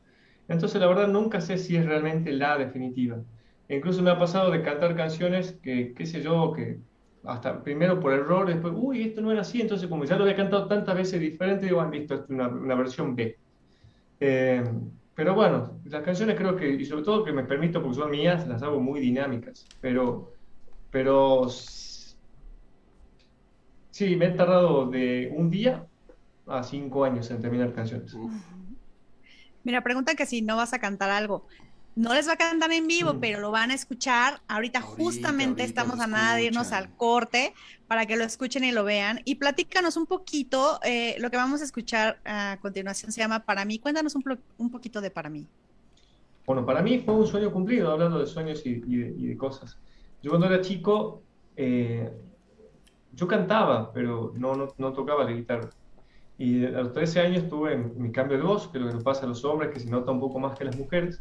[0.49, 3.19] Entonces la verdad nunca sé si es realmente la definitiva.
[3.69, 6.81] E incluso me ha pasado de cantar canciones que, qué sé yo, que
[7.27, 10.37] hasta primero por error, después, uy, esto no era así, entonces como ya lo había
[10.37, 13.37] cantado tantas veces diferente, digo, han visto, esto es una, una, versión B.
[14.21, 14.65] Eh,
[15.15, 18.47] pero bueno, las canciones creo que, y sobre todo que me permito, porque son mías,
[18.47, 20.33] las hago muy dinámicas, pero,
[20.91, 21.49] pero
[23.97, 25.87] Sí, me he tardado de un día
[26.47, 28.15] a cinco años en terminar canciones.
[29.65, 31.47] Mira, pregunta que si no vas a cantar algo.
[31.97, 33.21] No les va a cantar en vivo, mm.
[33.21, 34.41] pero lo van a escuchar.
[34.49, 37.55] Ahorita, justamente estamos a nada de irnos al corte
[37.89, 39.23] para que lo escuchen y lo vean.
[39.25, 43.65] Y platícanos un poquito, eh, lo que vamos a escuchar a continuación se llama Para
[43.65, 43.79] mí.
[43.79, 44.23] Cuéntanos un,
[44.59, 45.49] un poquito de Para mí.
[46.47, 49.79] Bueno, para mí fue un sueño cumplido, hablando de sueños y, de, cosas.
[50.23, 51.23] Yo cuando era chico,
[51.57, 52.13] eh,
[53.13, 55.71] yo cantaba, pero no, no, tocaba la guitarra.
[56.39, 59.03] Y a los 13 años tuve mi cambio de voz, que es lo que nos
[59.03, 61.21] pasa a los hombres, que se nota un poco más que las mujeres,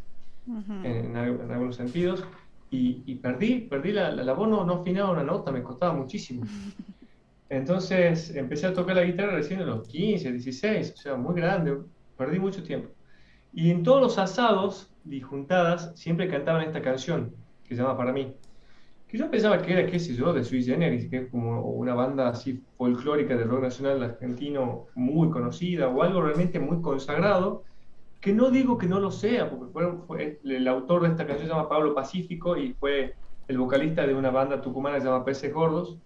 [0.84, 2.23] en, algunos sentidos.
[2.71, 6.43] Y, perdí, perdí la, la, voz, no, no afinaba una nota, me costaba muchísimo.
[7.49, 11.77] Entonces empecé a tocar la guitarra recién a los 15, 16, o sea, muy grande,
[12.17, 12.89] perdí mucho tiempo.
[13.53, 18.12] Y en todos los asados y juntadas siempre cantaban esta canción, que se llama Para
[18.12, 18.34] mí
[19.08, 21.93] que yo pensaba que era, qué sé yo, de Sui Generis, que es como una
[21.93, 27.63] banda así folclórica de rock nacional argentino muy conocida, o algo realmente muy consagrado,
[28.25, 29.71] que no digo que no lo sea, porque
[30.07, 33.13] fue, el autor de esta canción se llama Pablo Pacífico y fue
[33.47, 35.99] el vocalista de una banda tucumana llamada Peces Gordos,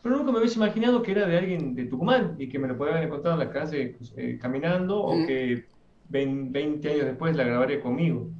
[0.00, 2.78] pero nunca me hubiese imaginado que era de alguien de Tucumán y que me lo
[2.78, 5.64] podía haber encontrado en la calle pues, eh, caminando o que
[6.10, 8.30] 20 años después la grabaría conmigo.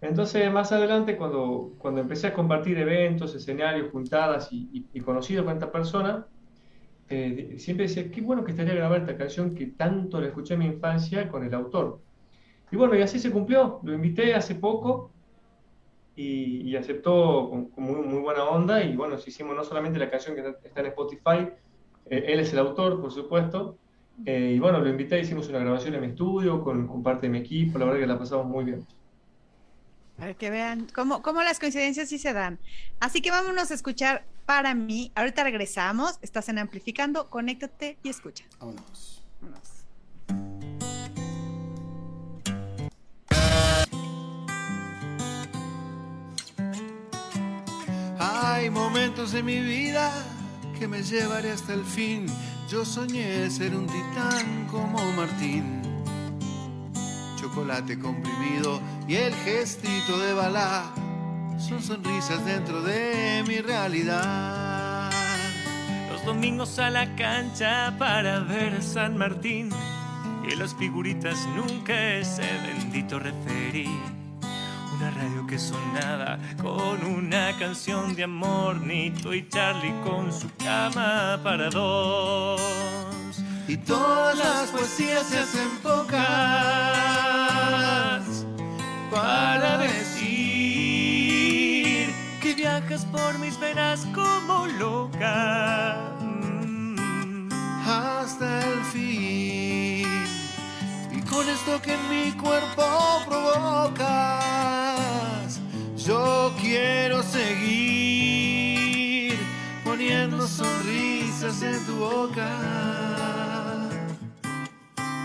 [0.00, 5.54] Entonces, más adelante, cuando, cuando empecé a compartir eventos, escenarios, juntadas y, y, conocido con
[5.54, 6.26] esta persona,
[7.08, 10.60] eh, siempre decía, qué bueno que estaría grabar esta canción que tanto la escuché en
[10.60, 12.00] mi infancia con el autor.
[12.70, 13.80] Y bueno, y así se cumplió.
[13.82, 15.10] Lo invité hace poco
[16.16, 18.82] y, aceptó con, muy, buena onda.
[18.82, 21.48] Y bueno, hicimos no solamente la canción que está en Spotify,
[22.06, 23.76] eh, él es el autor, por supuesto.
[24.24, 27.30] Eh, y bueno, lo invité, hicimos una grabación en mi estudio con, con parte de
[27.30, 27.78] mi equipo.
[27.78, 28.86] La verdad que la pasamos muy bien.
[30.16, 32.58] Para que vean cómo, cómo las coincidencias sí se dan.
[33.00, 35.12] Así que vámonos a escuchar para mí.
[35.14, 36.18] Ahorita regresamos.
[36.22, 37.28] Estás en Amplificando.
[37.28, 38.44] Conéctate y escucha.
[38.58, 39.22] Vámonos.
[39.42, 39.50] Hay
[49.16, 50.12] momentos de mi vida
[50.78, 52.26] que me llevaré hasta el fin.
[52.68, 55.80] Yo soñé ser un titán como Martín
[57.40, 60.92] chocolate comprimido y el gestito de bala
[61.58, 65.10] son sonrisas dentro de mi realidad.
[66.10, 69.70] Los domingos a la cancha para ver a San Martín
[70.46, 73.88] y las figuritas nunca ese bendito referí.
[74.98, 81.38] Una radio que sonaba con una canción de amor, Nito y Charlie con su cama
[81.44, 82.62] para dos
[83.68, 86.16] y todas las poesías se hacen pocas
[89.10, 90.24] para decir
[92.40, 97.50] que viajas por mis venas como loca mm.
[97.86, 99.65] hasta el fin
[101.36, 102.82] con esto que en mi cuerpo
[103.26, 104.00] provocas
[105.98, 108.56] yo quiero seguir
[109.84, 112.48] poniendo sonrisas en tu boca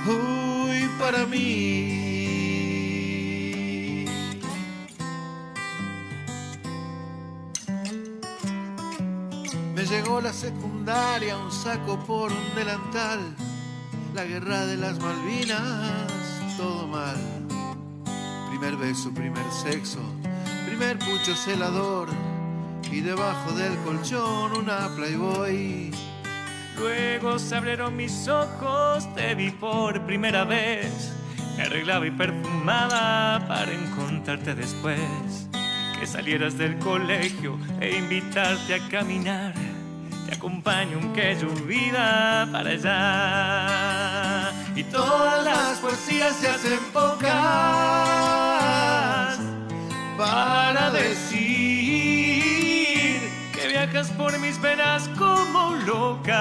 [0.06, 2.02] Uy, para mí.
[9.90, 13.36] llegó la secundaria, un saco por un delantal.
[14.14, 16.12] La guerra de las Malvinas,
[16.58, 17.16] todo mal.
[18.50, 20.00] Primer beso, primer sexo,
[20.68, 22.10] primer pucho celador.
[22.92, 25.92] Y debajo del colchón una Playboy.
[26.78, 31.14] Luego se abrieron mis ojos, te vi por primera vez.
[31.56, 35.48] Me arreglaba y perfumaba para encontrarte después.
[35.98, 39.61] Que salieras del colegio e invitarte a caminar.
[40.32, 44.54] Te acompaño aunque llovida para allá.
[44.78, 47.28] Y todas las poesías se hacen pocas
[50.18, 51.42] para decir
[53.52, 56.40] que viajas por mis venas como loca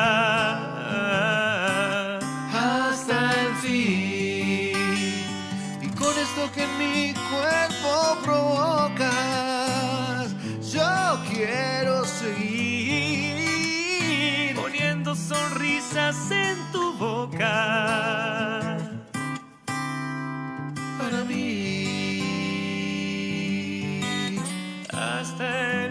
[2.55, 4.71] hasta el fin.
[5.83, 9.50] Y con esto que mi cuerpo provocas,
[15.19, 18.77] sonrisas en tu boca.
[20.99, 21.61] para mí.
[24.93, 25.90] hasta el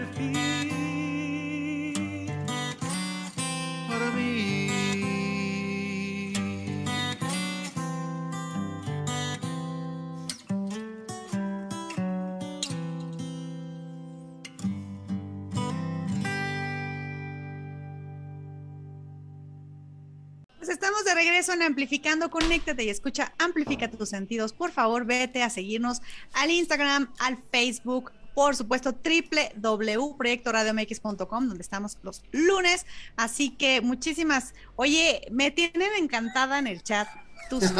[20.80, 22.30] estamos de regreso en Amplificando.
[22.30, 24.54] Conéctate y escucha Amplifica tus sentidos.
[24.54, 26.00] Por favor, vete a seguirnos
[26.32, 32.86] al Instagram, al Facebook, por supuesto, www.proyectoradiomx.com, donde estamos los lunes.
[33.16, 34.54] Así que muchísimas.
[34.76, 37.06] Oye, me tienen encantada en el chat
[37.50, 37.64] tus.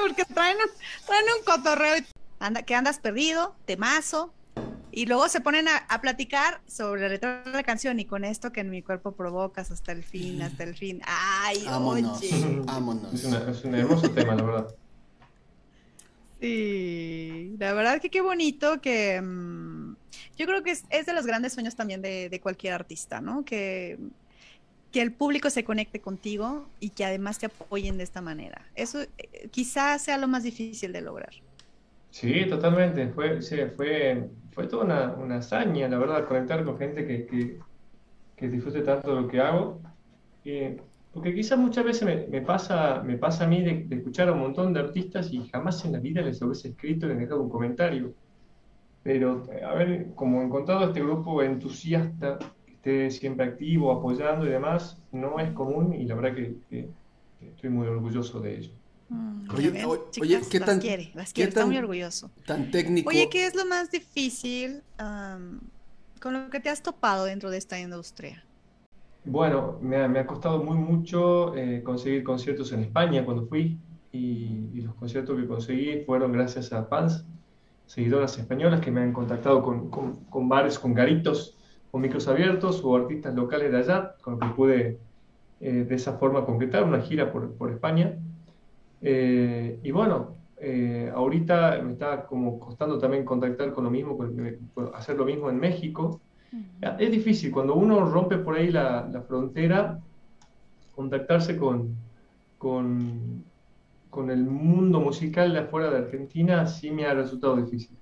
[0.00, 0.70] Porque traen un,
[1.04, 2.02] traen un cotorreo
[2.38, 4.32] anda, que andas perdido, temazo.
[4.92, 8.24] Y luego se ponen a, a platicar sobre la letra de la canción y con
[8.24, 11.00] esto que en mi cuerpo provocas hasta el fin, hasta el fin.
[11.06, 12.60] Ay, Vámonos, oye.
[12.66, 13.14] vámonos.
[13.14, 14.74] Es, una- es un hermoso tema, la verdad.
[16.40, 19.94] Sí, la verdad que qué bonito que mm,
[20.38, 23.44] yo creo que es, es de los grandes sueños también de, de cualquier artista, ¿no?
[23.44, 23.98] Que,
[24.92, 28.70] que el público se conecte contigo y que además te apoyen de esta manera.
[28.74, 31.32] Eso eh, quizás sea lo más difícil de lograr.
[32.10, 33.08] Sí, totalmente.
[33.12, 37.64] Fue, sí, fue, fue toda una, una hazaña, la verdad, conectar con gente que, que,
[38.36, 39.82] que disfrute tanto de lo que hago.
[40.44, 40.76] Eh,
[41.12, 44.32] porque quizás muchas veces me, me pasa, me pasa a mí de, de escuchar a
[44.32, 47.50] un montón de artistas y jamás en la vida les hubiese escrito les dejado un
[47.50, 48.14] comentario.
[49.02, 55.02] Pero eh, haber como encontrado este grupo entusiasta, que esté siempre activo, apoyando y demás,
[55.12, 56.94] no es común y la verdad que- que
[57.40, 58.79] estoy muy orgulloso de ello.
[59.10, 61.76] Mm, Oye, ven, oye, chicas, ¿qué las tan- quiere, las qué quiere, está tan- muy
[61.78, 62.30] orgulloso.
[62.46, 63.10] Tan técnico.
[63.10, 65.60] Oye, ¿qué es lo más difícil am,
[66.20, 68.44] con lo que te has topado dentro de esta industria?
[69.24, 73.78] Bueno, me ha, me ha costado muy mucho eh, conseguir conciertos en España cuando fui
[74.12, 77.26] y, y los conciertos que conseguí fueron gracias a fans,
[77.86, 81.58] seguidoras españolas que me han contactado con, con, con bares, con garitos,
[81.90, 85.00] con micros abiertos o artistas locales de allá, con los que pude
[85.60, 88.16] eh, de esa forma concretar una gira por, por España.
[89.00, 94.36] Eh, y bueno, eh, ahorita me está como costando también contactar con lo mismo, con-
[94.74, 96.22] con hacer lo mismo en México.
[96.98, 100.00] Es difícil, cuando uno rompe por ahí la, la frontera,
[100.90, 101.96] contactarse con,
[102.58, 103.44] con,
[104.10, 107.98] con el mundo musical de afuera de Argentina sí me ha resultado difícil.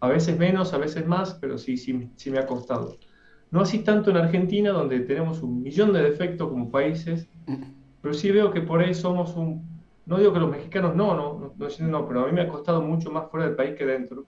[0.00, 2.98] A veces menos, a veces más, pero sí, sí, sí me ha costado.
[3.50, 7.30] No así tanto en Argentina, donde tenemos un millón de defectos como países,
[8.00, 9.79] pero sí veo que por ahí somos un...
[10.06, 12.48] No digo que los mexicanos no, no, no, no, no, pero a mí me ha
[12.48, 14.26] costado mucho más fuera del país que dentro.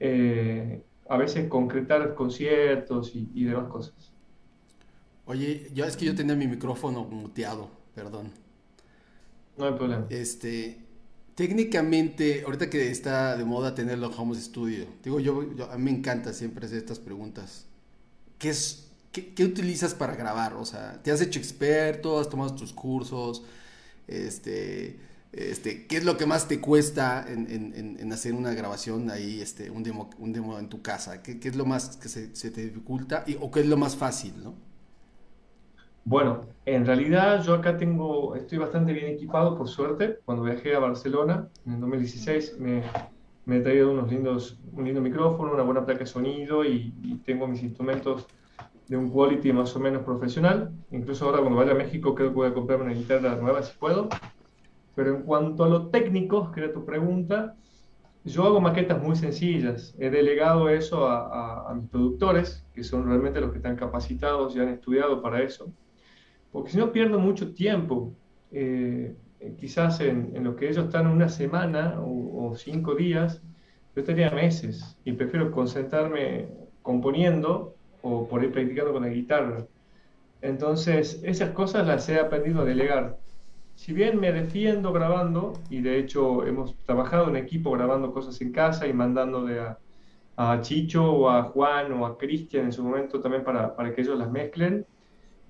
[0.00, 4.14] Eh, a veces concretar conciertos y, y demás cosas.
[5.26, 8.32] Oye, yo es que yo tenía mi micrófono muteado, perdón.
[9.56, 10.08] No hay problema.
[10.08, 10.78] Este,
[11.34, 15.90] técnicamente, ahorita que está de moda tenerlo home studio, digo, yo, yo- a mí me
[15.98, 17.66] encanta siempre hacer estas preguntas.
[18.38, 20.54] ¿Qué es, qué, qué utilizas para grabar?
[20.54, 22.20] O sea, ¿te has hecho experto?
[22.20, 23.44] ¿Has tomado tus cursos?
[24.08, 24.98] Este,
[25.32, 29.40] este, ¿qué es lo que más te cuesta en, en- en- hacer una grabación ahí,
[29.40, 31.22] este, un demo, un demo en tu casa?
[31.22, 33.24] ¿Qué, qué es lo más que se, te dificulta?
[33.26, 34.54] Y, ¿O qué es lo más fácil, no?
[36.04, 40.20] Bueno, en realidad yo acá tengo, estoy bastante bien equipado, por suerte.
[40.24, 42.82] Cuando viajé a Barcelona en el 2016 me,
[43.44, 47.46] me he traído unos lindos, un lindo micrófono, una buena placa de sonido y tengo
[47.46, 48.26] mis instrumentos
[48.88, 50.72] de un quality más o menos profesional.
[50.90, 53.76] Incluso ahora cuando vaya a México creo que voy a comprarme una guitarra nueva si
[53.78, 54.08] puedo.
[54.94, 57.54] Pero en cuanto a lo técnico, que era tu pregunta,
[58.24, 59.94] yo hago maquetas muy sencillas.
[59.98, 64.60] He delegado eso a, a, mis productores, que son realmente los que están capacitados y
[64.60, 65.72] han estudiado para eso.
[66.50, 68.14] Porque si no pierdo mucho tiempo.
[68.50, 69.14] Eh,
[69.58, 73.42] quizás en, en, lo que ellos están una semana o, o, cinco días,
[73.94, 76.48] yo estaría meses y prefiero concentrarme
[76.82, 77.77] componiendo
[78.08, 79.66] o por ir practicando con la guitarra.
[80.40, 83.18] Entonces, esas cosas las he aprendido a delegar
[83.78, 88.50] si bien me defiendo grabando, y de hecho hemos trabajado en equipo grabando cosas en
[88.50, 89.78] casa y mandándole a,
[90.36, 94.00] a Chicho o a Juan o a Cristian en su momento también para, para, que
[94.00, 94.84] ellos las mezclen,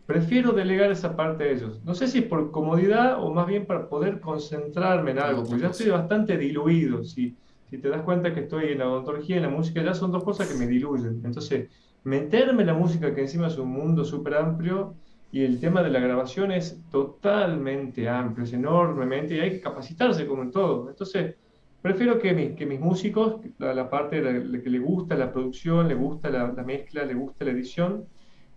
[0.04, 1.82] prefiero delegar esa parte a ellos.
[1.86, 5.70] No sé si por comodidad o más bien para poder concentrarme en algo, porque ya
[5.70, 7.04] estoy bastante diluido.
[7.04, 7.34] Si,
[7.70, 10.12] si te das cuenta que estoy en la odontología y en la música, ya son
[10.12, 11.22] dos cosas que me diluyen.
[11.24, 11.70] Entonces,
[12.08, 14.94] meterme la música, que encima es un mundo súper amplio,
[15.30, 20.26] y el tema de la grabación es totalmente amplio, es enormemente, y hay que capacitarse
[20.26, 20.88] como en todo.
[20.88, 21.36] Entonces,
[21.82, 25.94] prefiero que, que mis músicos, la, parte de la, que le gusta la producción, le
[25.94, 28.06] gusta la, la mezcla, le gusta la edición,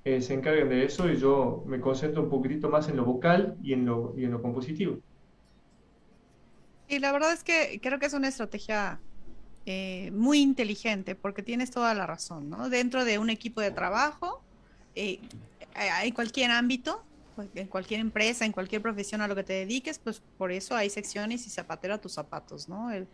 [0.06, 3.58] eh, se encarguen de eso y yo me concentro un poquitito más en lo vocal
[3.62, 4.97] y en lo, y en lo compositivo.
[6.88, 8.99] Y la verdad es que creo que es una estrategia
[9.66, 12.70] eh, muy inteligente, porque tienes toda la razón, ¿no?
[12.70, 14.41] Dentro de un equipo de trabajo,
[14.95, 15.20] eh,
[16.03, 17.03] en cualquier ámbito,
[17.36, 20.76] pues, en cualquier empresa, en cualquier profesión a lo que te dediques, pues por eso
[20.76, 22.91] hay secciones y zapatero a tus zapatos, ¿no?
[22.91, 23.07] El,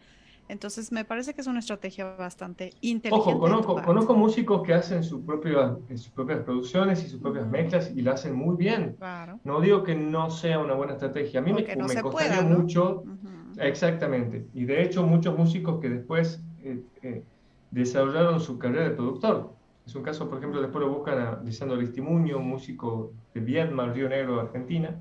[0.49, 3.29] entonces me parece que es una estrategia bastante inteligente.
[3.29, 7.91] Ojo, conozco, conozco músicos que hacen su propia, sus propias producciones y sus propias mezclas
[7.93, 8.95] y lo hacen muy bien.
[8.97, 9.39] Claro.
[9.43, 11.41] No digo que no sea una buena estrategia.
[11.41, 12.59] A mí Porque me, no me costaría pueda, ¿no?
[12.59, 13.36] mucho, uh -huh.
[13.59, 14.47] Exactamente.
[14.53, 17.23] Y de hecho muchos músicos que después eh, eh,
[17.71, 19.53] desarrollaron su carrera de productor.
[19.85, 23.91] Es un caso, por ejemplo, después lo buscan a Lisandro Listimuño, un músico de Viedma,
[23.93, 24.99] Río Negro, Argentina,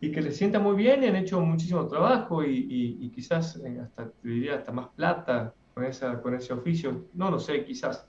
[0.00, 3.60] y que le sienta muy bien y han hecho muchísimo trabajo y, y, y quizás
[3.64, 7.06] eh, hasta, diría, hasta más plata con, esa, con ese oficio.
[7.14, 8.06] No lo sé, quizás.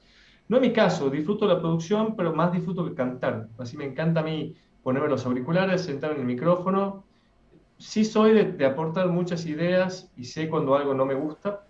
[0.47, 3.47] No es mi caso, disfruto la producción, pero más disfruto que cantar.
[3.57, 7.05] Así me encanta a mí ponerme los auriculares, sentarme en el micrófono.
[7.81, 11.65] Sí soy de, de aportar muchas ideas y sé cuando algo no me gusta,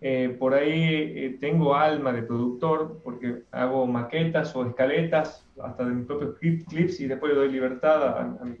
[0.00, 0.84] eh, por ahí
[1.16, 7.00] eh, tengo alma de productor porque hago maquetas o escaletas hasta de mis propios clips
[7.00, 8.56] y después le doy libertad a, a,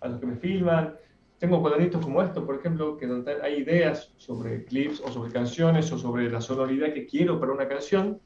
[0.00, 0.96] a los que me filman.
[1.38, 5.92] Tengo cuadernitos como estos, por ejemplo, que donde hay ideas sobre clips o sobre canciones
[5.92, 8.20] o sobre la sonoridad que quiero para una canción.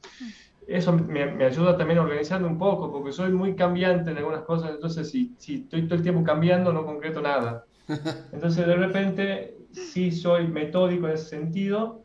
[0.67, 4.41] Eso me, me ayuda también a organizarme un poco porque soy muy cambiante en algunas
[4.41, 7.63] cosas, entonces si, si estoy todo el tiempo cambiando no concreto nada.
[7.87, 12.01] Entonces de repente sí soy metódico en ese sentido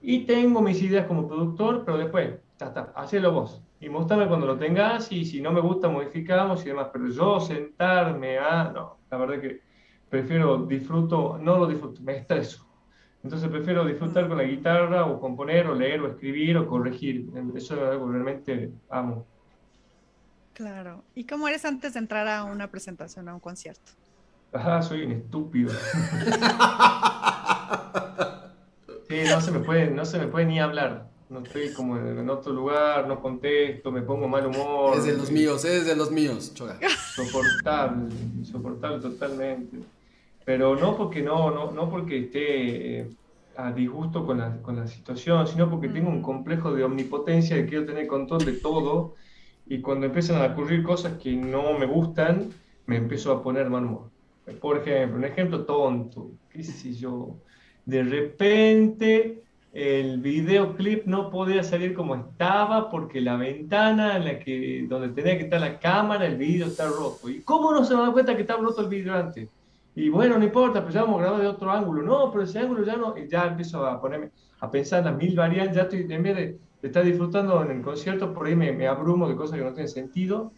[0.00, 3.62] y tengo mis ideas como productor, pero después, ya está, hacelo vos.
[3.80, 6.88] Y mostrame cuando lo tengas y si no me gusta modificamos y demás.
[6.92, 8.70] Pero yo sentarme a...
[8.72, 9.60] No, la verdad que
[10.08, 12.66] prefiero, disfruto, no lo disfruto, me estreso.
[13.22, 17.30] Entonces prefiero disfrutar con la guitarra o componer o leer o escribir o corregir.
[17.54, 19.26] Eso es algo que realmente amo.
[20.54, 21.02] Claro.
[21.14, 23.92] ¿Y cómo eres antes de entrar a una presentación, a un concierto?
[24.52, 25.72] Ah, soy un estúpido.
[29.08, 31.08] Sí, no se me puede, no se me puede ni hablar.
[31.28, 34.96] No estoy como en otro lugar, no contesto, me pongo mal humor.
[34.96, 36.78] Es de los míos, es de los míos, choga.
[37.14, 39.78] Soportable, insoportable totalmente.
[40.44, 43.10] Pero no porque no, no, no porque esté eh,
[43.56, 45.92] a disgusto con la, con la situación, sino porque mm.
[45.92, 49.14] tengo un complejo de omnipotencia que quiero tener control de todo
[49.66, 52.50] y cuando empiezan a ocurrir cosas que no me gustan,
[52.86, 54.10] me empiezo a poner mal humor.
[54.60, 57.36] Por ejemplo, un ejemplo tonto, qué sé yo,
[57.84, 64.84] de repente el videoclip no podía salir como estaba porque la ventana en la que,
[64.88, 67.28] donde tenía que estar la cámara, el video está roto.
[67.28, 69.48] ¿Y cómo no se da cuenta que estaba roto el video antes?
[69.94, 72.02] Y bueno, no importa, pues ya vamos a grabar de otro ángulo.
[72.02, 73.14] No, pero ese ángulo ya no.
[73.28, 74.30] Ya empiezo a ponerme,
[74.60, 75.76] a pensar en las mil variantes.
[75.76, 76.42] Ya estoy, en vez de,
[76.82, 79.72] de estar disfrutando en el concierto, por ahí me, me abrumo de cosas que no
[79.72, 80.52] tienen sentido.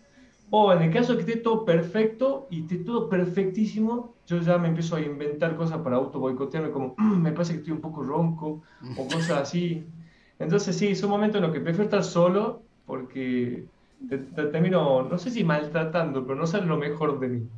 [0.55, 4.59] O en el caso de que esté todo perfecto y esté todo perfectísimo, yo ya
[4.59, 7.81] me empiezo a inventar cosas para auto boicotearme, como mm, me parece que estoy un
[7.81, 8.61] poco ronco
[8.99, 9.87] o cosas así.
[10.39, 13.65] Entonces, sí, es un momento en el que prefiero estar solo porque
[14.11, 17.49] te, te termino, no sé si maltratando, pero no sale lo mejor de mí.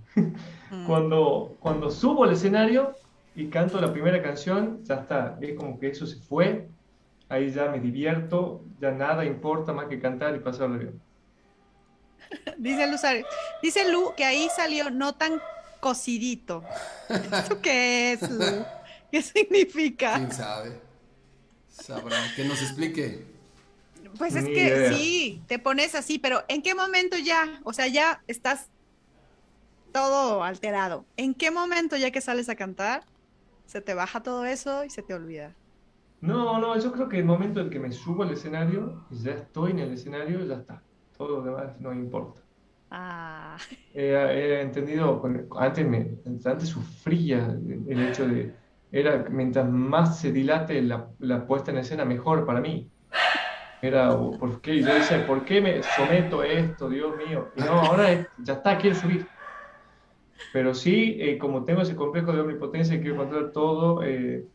[0.71, 0.85] Mm.
[0.87, 2.95] cuando, cuando subo al escenario
[3.35, 6.69] y canto la primera canción, ya está, es como que eso se fue,
[7.29, 11.01] ahí ya me divierto, ya nada importa más que cantar y pasarlo bien.
[12.59, 12.97] Dice Lu,
[13.63, 15.41] dice Lu que ahí salió no tan
[15.81, 16.65] cocidito.
[17.09, 18.65] ¿Eso qué es, Lu?
[19.11, 20.17] ¿Qué significa?
[20.17, 20.81] ¿Quién sabe?
[21.69, 23.27] Sabrá, que nos explique.
[24.19, 24.93] Pues es Ni que idea.
[24.93, 27.61] sí, te pones así, pero ¿en qué momento ya?
[27.65, 28.69] O sea, ya estás
[29.93, 31.05] todo alterado.
[31.17, 33.05] ¿En qué momento ya que sales a cantar,
[33.67, 35.55] se te baja todo eso y se te olvida?
[36.21, 39.73] No, no, yo creo que el momento en que me subo al escenario, ya estoy
[39.73, 40.83] en el escenario, ya está.
[41.17, 42.43] Todo lo demás no importa.
[42.91, 43.59] Ah,
[43.93, 45.23] He, he entendido,
[45.59, 47.47] antes, me, antes sufría
[47.89, 48.57] el hecho de,
[48.91, 52.91] era mientras más se dilate la, la puesta en escena, mejor para mí.
[53.81, 54.83] Era, oh, ¿por qué?
[54.85, 57.53] Yo decía, ¿por qué me someto a esto, Dios mío?
[57.57, 59.31] Y no, ahora es- ya está, quiero subir.
[60.51, 64.47] Pero sí, eh, como tengo ese complejo de omnipotencia y quiero controlar todo, eh,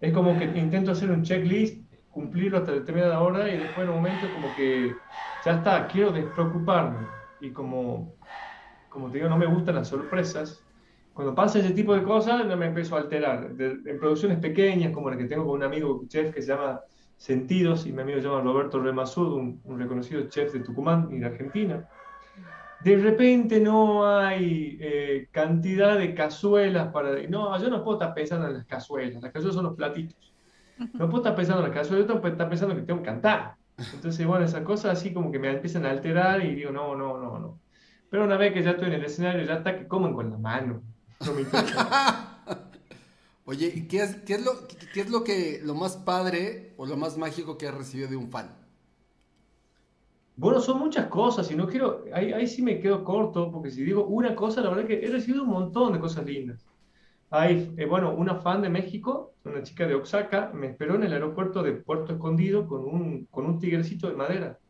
[0.00, 3.96] es como que intento hacer un checklist, cumplirlo hasta determinada hora y después en un
[3.96, 5.02] momento como que
[5.44, 7.14] ya está, quiero despreocuparme.
[7.38, 8.18] Y como,
[8.88, 10.66] como te digo, no me gustan las sorpresas,
[11.12, 13.54] cuando pasa ese tipo de cosas no me empiezo a alterar.
[13.54, 16.80] De- en producciones pequeñas, como la que tengo con un amigo chef que se llama
[17.16, 21.18] Sentidos, y mi amigo se llama Roberto Remasud, un, un reconocido chef de Tucumán y
[21.20, 21.88] de Argentina.
[22.78, 27.12] De repente no hay eh, cantidad de cazuelas para...
[27.28, 30.34] No, yo no puedo estar pensando en las cazuelas, las cazuelas son los platitos.
[30.98, 33.06] No puedo estar pensando en las cazuelas, yo tengo que estar pensando que tengo que
[33.06, 33.56] cantar.
[33.76, 37.18] Entonces, bueno, esas cosas así como que me empiezan a alterar y digo, no, no,
[37.18, 37.60] no, no.
[38.10, 40.38] Pero una vez que ya estoy en el escenario, ya está que comen con la
[40.38, 40.82] mano.
[41.24, 42.40] No me interesa.
[43.46, 46.74] Oye, ¿y ¿qué es, qué es lo, qué, qué es lo que lo más padre
[46.76, 48.56] o lo más mágico que has recibido de un fan?
[50.36, 53.84] Bueno, son muchas cosas y no quiero, ahí, ahí sí me quedo corto, porque si
[53.84, 56.66] digo una cosa, la verdad que he recibido un montón de cosas lindas.
[57.36, 61.12] Hay, eh, bueno, una fan de México, una chica de Oaxaca, me esperó en el
[61.12, 64.60] aeropuerto de Puerto Escondido con un, con un tigrecito de madera.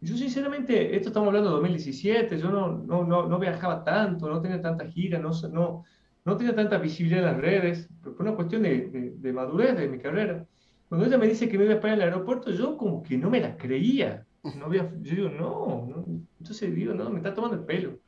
[0.00, 4.40] Yo sinceramente, esto estamos hablando de 2017, yo no, no, no, no viajaba tanto, no
[4.40, 5.84] tenía tanta gira, no, no,
[6.24, 9.76] no tenía tanta visibilidad en las redes, pero fue una cuestión de, de, de madurez
[9.76, 10.46] de mi carrera.
[10.88, 13.18] Cuando ella me dice que me iba a esperar en el aeropuerto, yo como que
[13.18, 14.26] no me la creía.
[14.54, 16.04] No había, yo digo, no, no.
[16.38, 17.98] Entonces digo, no, me está tomando el pelo.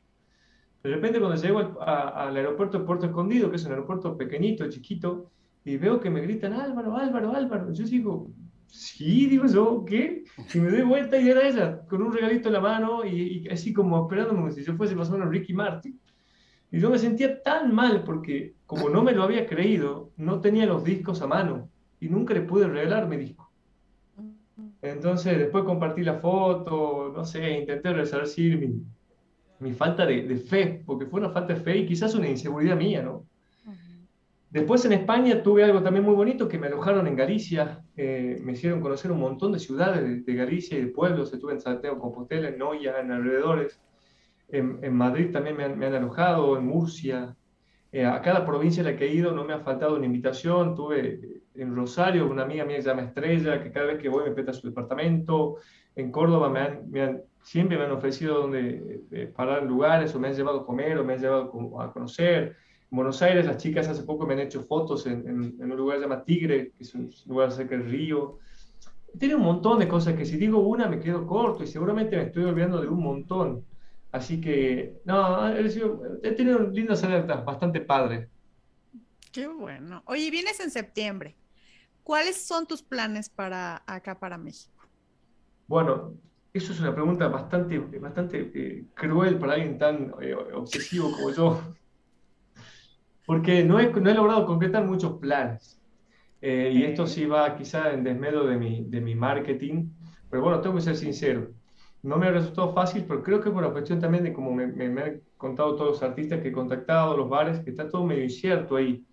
[0.83, 4.17] De repente cuando llego al, a- al aeropuerto de Puerto Escondido, que es un aeropuerto
[4.17, 5.31] pequeñito, chiquito,
[5.63, 7.71] y veo que me gritan, Álvaro, Álvaro, Álvaro.
[7.71, 8.31] Yo digo,
[8.67, 10.23] sí, digo yo, ¿qué?
[10.53, 13.49] Y me doy vuelta y era ella, con un regalito en la mano y, y
[13.49, 15.99] así como esperándome como si yo fuese más o menos Ricky Martin.
[16.71, 20.65] Y yo me sentía tan mal porque como no me lo había creído, no tenía
[20.65, 21.69] los discos a mano
[21.99, 23.51] y nunca le pude regalar mi disco.
[24.81, 28.83] Entonces después compartí la foto, no sé, intenté resarcir mi,
[29.61, 32.75] mi falta de, de fe, porque fue una falta de fe y quizás una inseguridad
[32.77, 33.25] mía, ¿no?
[34.49, 38.51] Después en España tuve algo también muy bonito, que me alojaron en Galicia, eh, me
[38.51, 41.99] hicieron conocer un montón de ciudades de, de Galicia y de pueblos, estuve en Santiago
[41.99, 43.81] Compostela, en Noya, en alrededores,
[44.49, 47.35] en, en Madrid también me han, me han alojado, en Murcia,
[47.93, 50.75] Eh, a cada provincia a la que he ido no me ha faltado una invitación,
[50.75, 54.07] tuve eh, en Rosario una amiga mía que se llama Estrella, que cada vez que
[54.09, 55.57] voy me presta su departamento,
[55.95, 60.19] en Córdoba me han, me han- siempre me han ofrecido donde eh, parar lugares, o
[60.19, 62.57] me han llevado a comer, o me han llevado a conocer,
[62.91, 65.77] en Buenos Aires, las chicas hace poco me han hecho fotos en, en- en un
[65.77, 68.37] lugar que se llama Tigre, que es un lugar cerca del río.
[69.19, 72.23] Tiene un montón de cosas que si digo una me quedo corto y seguramente me
[72.23, 73.67] estoy olvidando de un montón.
[74.11, 75.61] Así que, no, he,
[76.23, 78.29] he tenido lindas anécdotas, bastante padre.
[79.31, 80.03] Qué bueno.
[80.05, 81.37] Oye, vienes en septiembre.
[82.03, 84.89] ¿Cuáles son tus planes para acá, para México?
[85.67, 86.19] Bueno,
[86.53, 91.75] eso es una pregunta bastante, bastante eh, cruel para alguien tan eh, obsesivo como yo,
[93.25, 95.79] porque no he, no he logrado concretar muchos planes.
[96.41, 99.91] Eh, y esto sí va quizá en desmedro de mi, de mi marketing,
[100.29, 101.51] pero bueno, tengo que ser sincero.
[102.03, 104.67] No me ha resultado fácil, pero creo que por la cuestión también de como me,
[104.67, 108.05] me- me han contado todos los artistas que he contactado, los bares, que está todo
[108.05, 109.05] medio incierto ahí.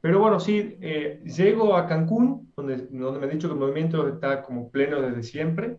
[0.00, 4.08] Pero bueno, sí, eh, llego a Cancún, donde, donde me han dicho que el movimiento
[4.08, 5.78] está como pleno desde siempre.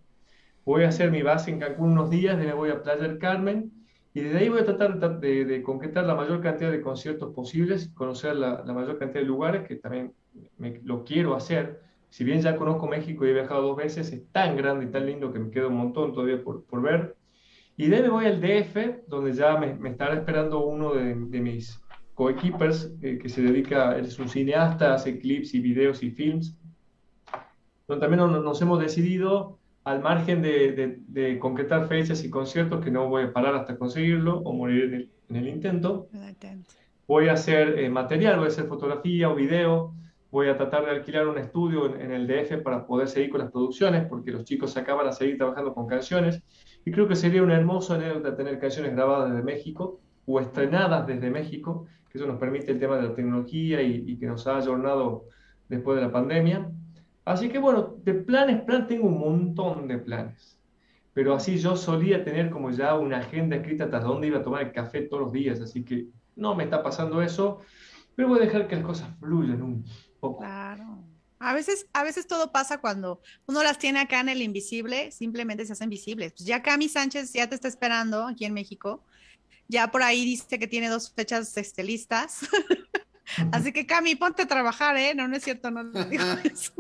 [0.68, 3.20] Voy a hacer mi base en Cancún unos días, de me voy a Playa del
[3.20, 3.72] Carmen
[4.14, 7.90] y desde ahí voy a tratar de, de- concretar la mayor cantidad de conciertos posibles,
[7.94, 10.12] conocer la, la mayor cantidad de lugares, que también
[10.58, 11.80] me- lo quiero hacer.
[12.10, 15.06] Si bien ya conozco México y he viajado dos veces, es tan grande y tan
[15.06, 17.16] lindo que me queda un montón todavía por, por ver.
[17.78, 21.16] Y de ahí me voy al DF, donde ya me, me estará esperando uno de,
[21.16, 21.80] de mis
[22.14, 26.58] coequippers, eh, que se dedica, es un cineasta, hace clips y videos y films,
[27.88, 32.84] donde también nos, nos hemos decidido, al margen de, de- de concretar fechas y conciertos,
[32.84, 36.08] que no voy a parar hasta conseguirlo o morir en el, en el intento,
[37.08, 39.94] voy a hacer eh, material, voy a hacer fotografía o video,
[40.30, 43.40] voy a tratar de alquilar un estudio en, en el DF para poder seguir con
[43.42, 46.44] las producciones, porque los chicos se acaban a seguir trabajando con canciones,
[46.86, 51.30] y creo que sería una hermosa anécdota tener canciones grabadas desde México o estrenadas desde
[51.30, 54.58] México, que eso nos permite el tema de la tecnología y, y que nos ha
[54.58, 55.26] ayornado
[55.70, 56.70] después de la pandemia.
[57.28, 60.58] Así que bueno, de planes, plan, tengo un montón de planes.
[61.14, 64.62] Pero así yo solía tener como ya una agenda escrita hasta dónde iba a tomar
[64.62, 66.08] el café todos los días, así que
[66.38, 67.60] no me está pasando eso,
[68.16, 69.86] pero voy a dejar que las cosas fluyan un
[70.22, 70.40] poco.
[70.40, 71.04] Claro.
[71.40, 75.66] A veces, a veces todo pasa cuando uno las tiene acá en el invisible, simplemente
[75.66, 76.32] se hacen visibles.
[76.32, 79.04] Pues ya Cami Sánchez ya te está esperando aquí en México.
[79.68, 82.48] Ya por ahí dice que tiene dos fechas este, listas.
[83.52, 85.14] Así que Cami, ponte a trabajar, ¿eh?
[85.16, 86.74] No, no es cierto, no, digo eso.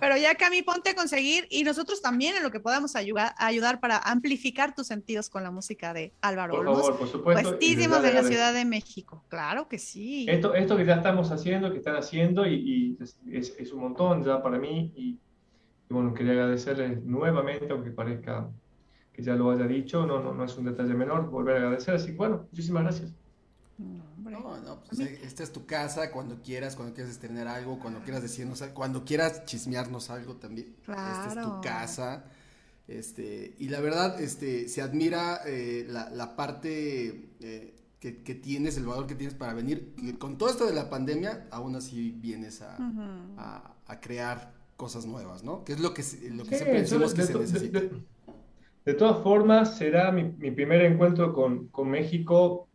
[0.00, 3.80] Pero ya Cami, ponte a conseguir y nosotros también en lo que podamos ayudar, ayudar
[3.80, 6.80] para amplificar tus sentidos con la música de Álvaro Por Olmos.
[6.82, 7.48] favor, por supuesto.
[7.50, 9.24] Puestísimos de la Ciudad de México.
[9.28, 10.26] Claro que sí.
[10.28, 13.80] Esto, esto que ya estamos haciendo, que están haciendo, y, y es, es- es un
[13.80, 14.92] montón ya para mí.
[14.96, 15.20] Y,
[15.88, 18.48] y bueno, quería agradecerles nuevamente, aunque parezca
[19.12, 21.94] que ya lo haya dicho, no, no, no es un detalle menor, volver a agradecer.
[21.94, 23.12] Así que bueno, muchísimas gracias.
[23.78, 24.04] No,
[24.34, 24.60] hombre.
[24.60, 28.00] No, no, pues eh, esta es tu casa, cuando quieras, cuando quieras estrenar algo, cuando
[28.02, 30.74] quieras decirnos algo, cuando quieras chismearnos algo también.
[30.80, 32.24] Esta es tu casa.
[32.88, 38.76] Este, y la verdad, este, se admira eh, la, la parte eh, que, que tienes,
[38.76, 39.94] el valor que tienes para venir.
[40.18, 42.76] con todo esto de la pandemia, aún así vienes a,
[43.38, 45.62] a- a crear cosas nuevas, ¿no?
[45.64, 47.80] Que es lo que, se- lo que Sí, siempre decimos que de se de- necesita.
[47.80, 47.90] de-
[48.86, 52.66] de todas formas, será mi, mi primer encuentro con, con México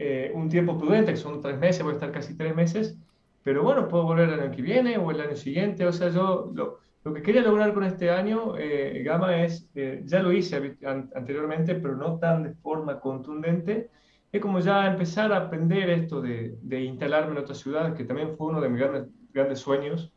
[0.00, 2.98] eh, un tiempo prudente, que son tres meses, voy a estar casi tres meses,
[3.42, 6.50] pero bueno, puedo volver el año que viene o el año siguiente, o sea, yo
[6.54, 10.76] lo, lo que quería lograr con este año, eh, Gama, es, eh, ya lo hice
[10.84, 13.90] an- anteriormente, pero no tan de forma contundente,
[14.32, 18.36] es como ya empezar a aprender esto de, de instalarme en otra ciudad, que también
[18.36, 20.12] fue uno de mis grandes, grandes sueños,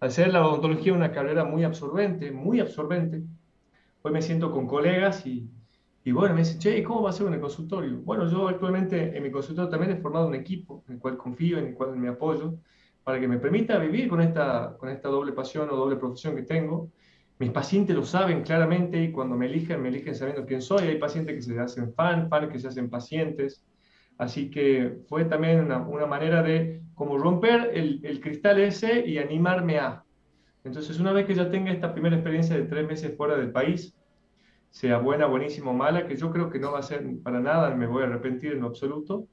[0.00, 3.22] hacer la odontología una carrera muy absorbente, muy absorbente.
[4.02, 5.50] Hoy me siento con colegas y,
[6.04, 7.98] y bueno, me dicen, che, ¿y ¿cómo va a ser en el consultorio?
[7.98, 11.58] Bueno, yo actualmente en mi consultorio también he formado un equipo en el cual confío,
[11.58, 12.54] en el cual me apoyo,
[13.04, 16.42] para que me permita vivir con esta, con esta doble pasión o doble profesión que
[16.42, 16.90] tengo.
[17.38, 20.88] Mis pacientes lo saben claramente y cuando me eligen, me eligen sabiendo quién soy.
[20.88, 23.64] Hay pacientes que se hacen fan, fan que se hacen pacientes.
[24.18, 29.18] Así que fue también una, una manera de como romper el, el cristal ese y
[29.18, 30.04] animarme a.
[30.64, 33.97] Entonces, una vez que ya tenga esta primera experiencia de tres meses fuera del país,
[34.70, 37.74] sea buena, buenísima o mala, que yo creo que no va a ser para nada,
[37.74, 39.26] me voy a arrepentir en lo absoluto,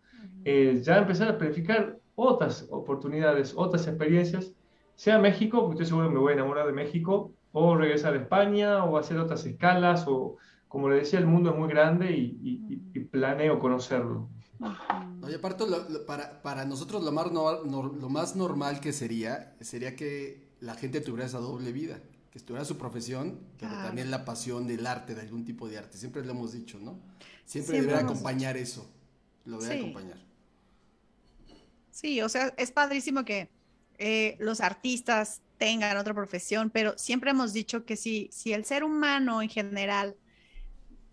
[0.44, 4.54] eh, ya empezar a planificar otras oportunidades, otras experiencias,
[4.96, 8.18] sea México, porque estoy seguro que me voy a enamorar de México, o regresar a
[8.18, 12.38] España, o hacer otras escalas, o como le decía, el mundo es muy grande y,
[12.44, 14.30] y- y planeo conocerlo.
[14.60, 18.80] No, y aparte, lo- lo- para, para nosotros lo más, no- no- lo más normal
[18.80, 22.00] que sería, sería que la gente tuviera esa doble vida,
[22.36, 23.88] que estuviera su profesión, pero Claro.
[23.88, 25.98] también la pasión del arte, de algún tipo de arte.
[25.98, 27.00] Siempre lo hemos dicho, ¿no?
[27.46, 28.92] Siempre, Siempre hemos acompañar eso.
[29.46, 29.80] Lo debe Sí.
[29.80, 30.18] acompañar.
[31.92, 33.48] Sí, o sea, es padrísimo que
[34.00, 38.84] eh, los artistas tengan otra profesión, pero siempre hemos dicho que si, si el ser
[38.84, 40.18] humano en general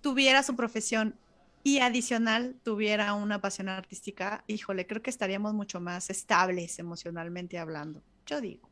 [0.01, 1.15] tuviera su profesión
[1.63, 8.03] y adicional tuviera una pasión artística, híjole, creo que estaríamos mucho más estables emocionalmente hablando.
[8.27, 8.72] Yo digo.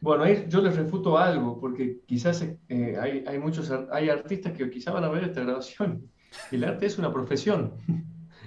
[0.00, 4.70] Bueno, ahí yo les refuto algo, porque quizás eh, hay, hay muchos hay artistas que
[4.70, 6.08] quizás van a ver esta grabación.
[6.52, 7.72] El arte es una profesión.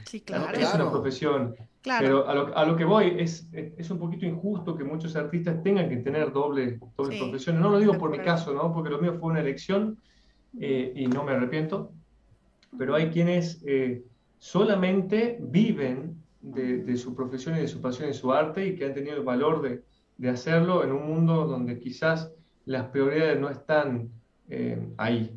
[0.06, 0.45] Sí, El claro.
[0.45, 0.86] arte es claro.
[0.86, 1.56] una profesión.
[1.82, 2.06] Claro.
[2.06, 5.64] Pero a lo, a lo que voy es, es un poquito injusto que muchos artistas
[5.64, 7.62] tengan que tener doble, doble Sí, profesiones.
[7.62, 8.72] No lo digo por mi caso, ¿no?
[8.72, 9.97] Porque lo mío fue una elección
[10.60, 11.91] eh, y no me arrepiento.
[12.78, 14.04] Pero hay quienes eh,
[14.38, 18.86] solamente viven de, de su profesión y de su pasión y su arte y que
[18.86, 19.84] han tenido el valor de,
[20.22, 22.30] de hacerlo en un mundo donde quizás
[22.65, 24.09] las prioridades no están
[24.53, 25.34] eh, ahí,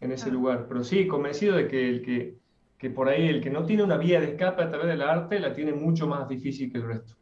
[0.00, 0.32] en ese Ah.
[0.32, 0.66] lugar.
[0.68, 2.36] Pero sí, convencido de que el que,
[2.78, 5.40] que por ahí el que no tiene una vía de escape a través del arte
[5.40, 7.14] la tiene mucho más difícil que el resto.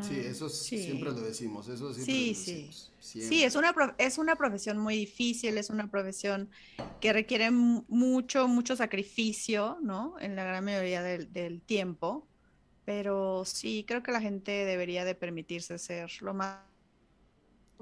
[0.00, 0.78] Sí, eso Sí.
[0.78, 1.68] siempre lo decimos.
[1.68, 2.52] Eso siempre Sí, lo sí.
[2.52, 2.92] decimos.
[3.00, 3.44] Sí, Siempre.
[3.46, 6.48] es una, es una profesión muy difícil, es una profesión
[7.00, 10.14] que requiere mu- mucho, mucho sacrificio, ¿no?
[10.20, 12.26] En la gran mayoría del, del tiempo,
[12.86, 16.60] pero sí, creo que la gente debería de permitirse ser lo más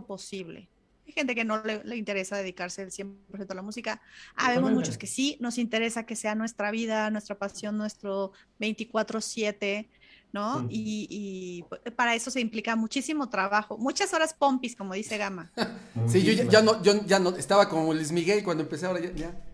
[0.08, 0.68] posible.
[1.06, 4.00] Hay gente que no le, le interesa dedicarse el 100% a la música.
[4.34, 4.74] Habemos Totalmente.
[4.74, 9.90] muchos que sí, nos interesa que sea nuestra vida, nuestra pasión, nuestro 24/7,
[10.32, 10.66] ¿no?
[10.70, 15.52] Y, y para eso se implica muchísimo trabajo, muchas horas pompis, como dice Gama.
[16.08, 19.12] Sí, yo ya, no, yo ya no, estaba como Luis Miguel cuando empecé ahora ya,
[19.12, 19.53] ya.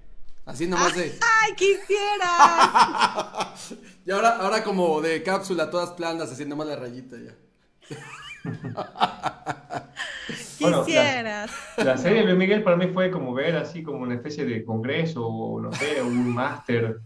[0.51, 1.17] Así nomás de.
[1.43, 3.55] ¡Ay, quisiera!
[4.07, 7.35] Y ahora, ahora como de cápsula, todas planas, haciendo más la rayita ya.
[10.61, 11.51] Bueno, la- Quisieras.
[11.79, 14.65] La serie de Luis Miguel para mí fue como ver así como una especie de
[14.65, 17.01] congreso o no sé, un máster.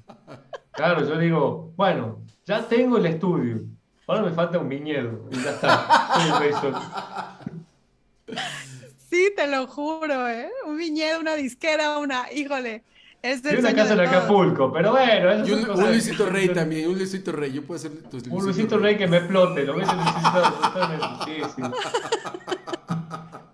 [0.72, 3.60] Claro, yo digo, bueno, ya tengo el estudio,
[4.08, 7.38] ahora me falta un viñedo y ya está.
[9.08, 10.50] Sí, te lo juro, ¿eh?
[10.66, 12.32] Un viñedo, una disquera, una.
[12.32, 12.82] Híjole.
[13.24, 14.00] Es Y una casa en.
[14.00, 17.52] Acapulco, pero bueno, eso Y un, un Luisito Rey también, un Luisito Rey.
[17.52, 21.24] Yo puedo ser tu Un Luisito Rey que me explote, lo ves Luisito.
[21.24, 21.62] Sí, sí.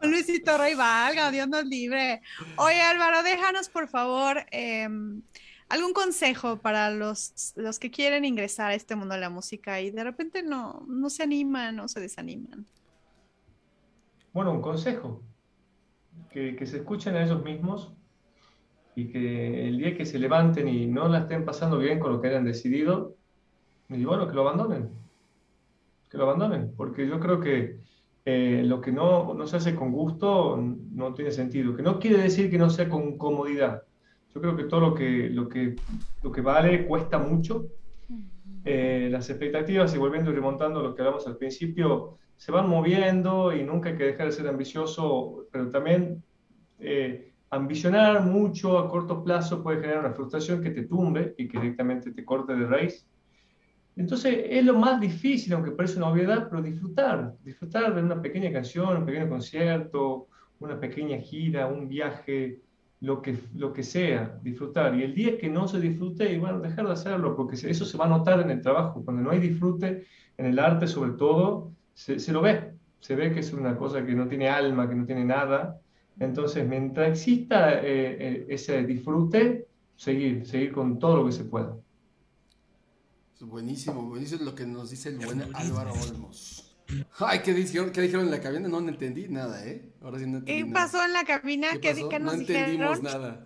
[0.03, 2.21] Luisito Rey valga, Dios nos libre.
[2.57, 5.23] Oye, Álvaro, déjanos por favor em,
[5.69, 9.93] algún consejo para los, los que quieren ingresar a este mundo de la música y
[9.93, 12.67] de repente no, no se animan, no se desaniman.
[14.33, 15.23] Bueno, un consejo.
[16.33, 17.93] Que, que se escuchen a ellos mismos
[19.01, 22.21] y que el día que se levanten y no la estén pasando bien con lo
[22.21, 23.17] que hayan decidido,
[23.89, 24.91] y bueno, que lo abandonen.
[26.11, 26.73] Que lo abandonen.
[26.77, 27.79] Porque yo creo que
[28.25, 31.75] eh, lo que no, no, se hace con gusto no tiene sentido.
[31.75, 33.83] Que no quiere decir que no sea con comodidad.
[34.35, 35.77] Yo creo que todo lo que, lo que,
[36.23, 37.67] lo que vale cuesta mucho.
[38.65, 43.55] Eh, las expectativas, y volviendo y remontando lo que hablamos al principio, se van moviendo
[43.55, 46.23] y nunca hay que dejar de ser ambicioso, pero también
[46.79, 51.59] eh, ambicionar mucho a corto plazo puede generar una frustración que te tumbe y que
[51.59, 53.07] directamente te corte de raíz.
[53.97, 58.53] Entonces es lo más difícil, aunque parece una obviedad, pero disfrutar, disfrutar de una pequeña
[58.53, 60.29] canción, un pequeño concierto,
[60.61, 62.61] una pequeña gira, un viaje,
[63.01, 64.95] lo que, lo que sea, disfrutar.
[64.95, 67.99] Y el día que no se disfrute, y bueno, dejar de hacerlo, porque eso se
[67.99, 69.03] va a notar en el trabajo.
[69.05, 73.41] Cuando no hay disfrute, en el arte sobre todo, se, lo ve, se ve que
[73.41, 75.81] es una cosa que no tiene alma, que no tiene nada.
[76.19, 81.77] Entonces, mientras exista eh, eh, ese disfrute, seguir, seguir con todo lo que se pueda.
[83.41, 86.77] Buenísimo, buenísimo lo que nos dice el buen Álvaro Olmos.
[87.19, 88.69] Ay, ¿qué dijeron, ¿qué dijeron en la cabina?
[88.69, 89.93] No, entendí nada, ¿eh?
[90.03, 91.73] Ahora sí no entendí ¿Qué pasó en la cabina?
[91.81, 93.45] ¿Qué, ¿Qué, nos no entendimos nada.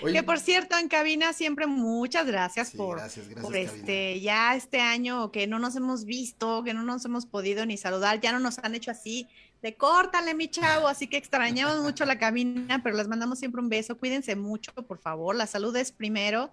[0.00, 3.00] que por cierto, en cabina siempre muchas gracias por,
[3.42, 7.66] por este, ya este año que no nos hemos visto, que no nos hemos podido
[7.66, 9.28] ni saludar, ya no nos han hecho así
[9.62, 13.68] de córtale mi chavo, así que extrañamos mucho la cabina, pero les mandamos siempre un
[13.68, 16.50] beso, cuídense mucho, por favor, la salud es primero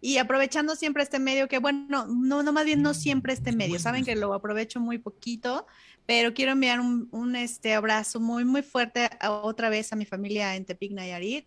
[0.00, 3.78] y aprovechando siempre este medio, que bueno, no, no más bien no siempre este medio,
[3.78, 5.64] saben que lo aprovecho muy poquito,
[6.06, 10.56] pero quiero enviar un, un este abrazo muy, muy fuerte otra vez a mi familia
[10.56, 11.46] en Tepic Nayarit.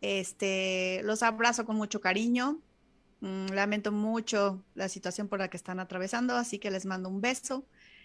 [0.00, 2.58] Este, los abrazo con mucho cariño.
[3.20, 7.20] Mm, lamento mucho la situación por la que están atravesando, así que les mando un
[7.20, 7.64] beso.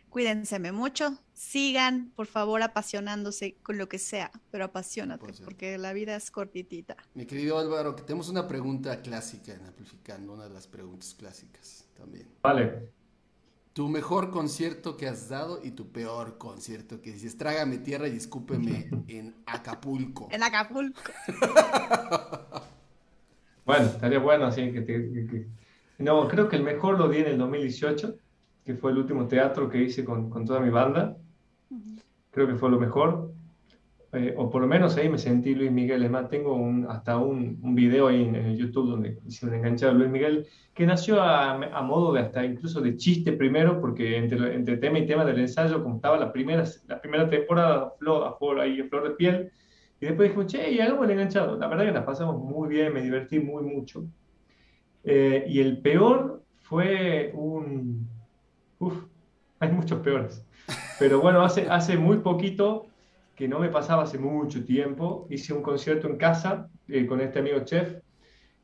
[0.10, 5.94] Cuídense mucho, sigan por favor apasionándose con lo que sea, pero apasionate, pues porque la
[5.94, 6.96] vida es cortitita.
[7.14, 11.86] Mi querido Álvaro, que tenemos una pregunta clásica en Amplificando, una de las preguntas clásicas
[11.96, 12.28] también.
[12.42, 12.90] Vale.
[13.74, 18.16] Tu mejor concierto que has dado y tu peor concierto que dices, trágame tierra y
[18.16, 20.30] escúpeme en Acapulco.
[20.32, 21.02] En Acapulco.
[23.66, 25.48] bueno, estaría bueno así que, te,
[26.00, 28.18] No, creo que el mejor lo di en el 2018
[28.68, 31.16] que fue el último teatro que hice con, con toda mi banda.
[32.32, 33.32] Creo que fue lo mejor.
[34.12, 36.02] Eh, o por lo menos ahí me sentí Luis Miguel.
[36.02, 39.96] Además, tengo un, hasta un, un, video ahí en, el YouTube donde hicieron enganchado a
[39.96, 44.54] Luis Miguel, que nació a, a, modo de hasta incluso de chiste primero, porque entre,
[44.54, 48.34] entre, tema y tema del ensayo, como estaba la primera, la primera temporada, flor, a
[48.34, 49.50] flor, ahí, flor de piel,
[50.02, 51.58] y después dijimos, che, y hagamos el enganchado.
[51.58, 54.04] La verdad que la pasamos muy bien, me divertí muy mucho.
[55.06, 58.10] Eh, y el peor fue un,
[58.80, 59.04] Uf,
[59.60, 60.44] hay muchos peores.
[61.00, 62.88] Pero bueno, hace, hace muy poquito,
[63.36, 67.40] que no me pasaba hace mucho tiempo, hice un concierto en casa eh, con este
[67.40, 67.98] amigo chef,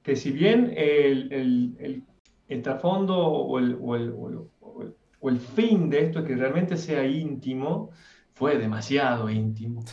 [0.01, 2.03] que si bien el, el,
[2.47, 4.49] el, trasfondo o el, o,
[5.19, 7.91] o el, fin de esto es que realmente sea íntimo,
[8.33, 9.83] fue demasiado íntimo.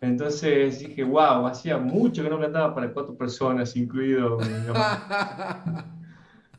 [0.00, 4.38] Entonces dije, wow, hacía mucho que no cantaba para cuatro personas, incluido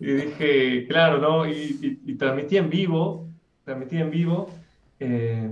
[0.02, 1.48] Y dije, claro, ¿no?
[1.48, 3.30] Y, transmití en vivo,
[3.64, 4.50] transmití en vivo,
[5.00, 5.52] eh,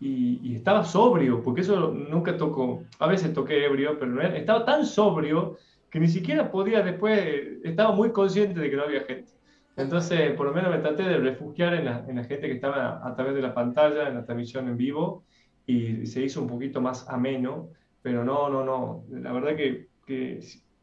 [0.00, 4.86] y, estaba sobrio, porque eso nunca tocó, a veces toqué ebrio, pero no estaba tan
[4.86, 5.58] sobrio
[5.90, 9.32] que ni siquiera podía después, estaba muy consciente de que no había gente.
[9.76, 13.06] Entonces, por lo menos me traté de refugiar en la, en la gente que estaba
[13.06, 15.24] a través de la pantalla, en la transmisión en vivo,
[15.66, 17.68] y se hizo un poquito más ameno,
[18.00, 20.40] pero no, no, no, la verdad que, que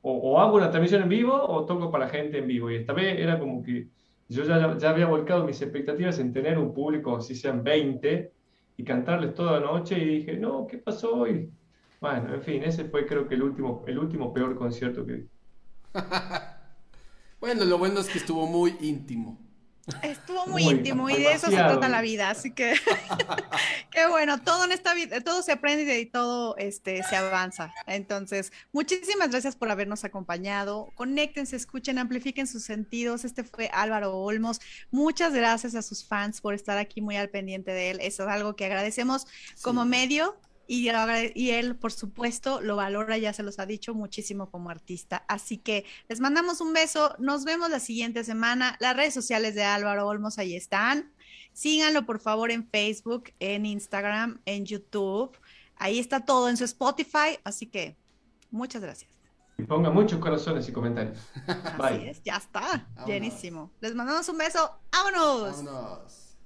[0.08, 2.72] o, hago una transmisión en vivo o toco para gente en vivo.
[2.72, 3.89] Y esta vez era como que
[4.30, 8.32] yo ya, ya había volcado mis expectativas en tener un público, si sean 20,
[8.78, 9.97] y cantarles toda la noche.
[9.97, 11.51] Y dije, no, ¿qué pasó hoy?
[11.99, 15.28] Bueno, en fin, ese fue creo que el último, el último peor concierto que di.
[17.39, 19.46] bueno, lo bueno es que estuvo muy íntimo.
[20.01, 22.75] Estuvo muy, íntimo y de eso se trata la vida, así que
[23.91, 27.73] qué bueno, todo en esta vida, todo se aprende y todo este se avanza.
[27.85, 30.91] Entonces, muchísimas gracias por habernos acompañado.
[30.95, 33.23] Conéctense, escuchen, amplifiquen sus sentidos.
[33.23, 34.59] Este fue Álvaro Olmos.
[34.91, 37.99] Muchas gracias a sus fans por estar aquí muy al pendiente de él.
[38.01, 39.25] Eso es algo que agradecemos
[39.61, 40.35] como medio
[40.68, 40.89] y,
[41.36, 45.24] y, él, por supuesto, lo valora, ya se los ha dicho muchísimo como artista.
[45.28, 48.76] Así que les mandamos un beso, nos vemos la siguiente semana.
[48.80, 51.11] Las redes sociales de Álvaro Olmos ahí están.
[51.53, 55.38] Síganlo por favor en Facebook, en Instagram, en YouTube.
[55.78, 57.95] Ahí está todo en su Spotify, así que
[58.51, 59.09] muchas gracias.
[59.57, 61.18] Y ponga muchos corazones y comentarios.
[61.47, 62.09] Así Bye.
[62.09, 63.07] es, ya está, Vámonos.
[63.07, 63.72] llenísimo.
[63.82, 65.63] Les mandamos un beso, vámonos.
[65.63, 66.38] Vámonos.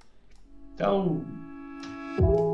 [0.78, 2.51] Chau.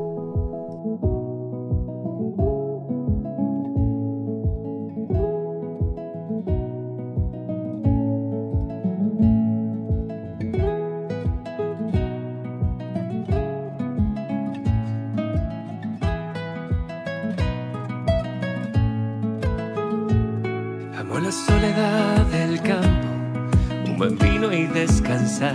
[25.38, 25.54] Descansar.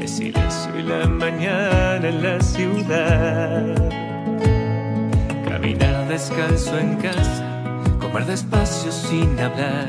[0.00, 3.74] El silencio y la mañana en la ciudad.
[5.48, 7.44] Caminar descalzo en casa,
[8.00, 9.86] comer despacio sin hablar.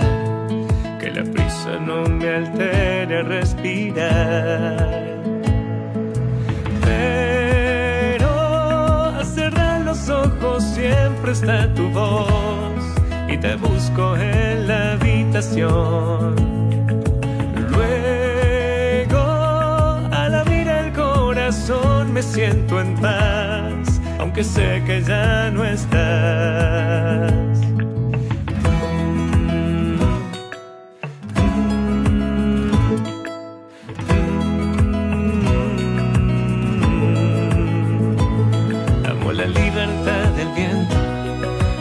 [1.00, 4.78] Que la prisa no me altere respirar.
[6.84, 8.30] Pero
[9.24, 12.84] cerrar los ojos siempre está tu voz
[13.28, 16.71] y te busco en la habitación.
[22.22, 27.32] Me siento en paz, aunque sé que ya no estás.
[39.10, 40.96] Amo la libertad del viento,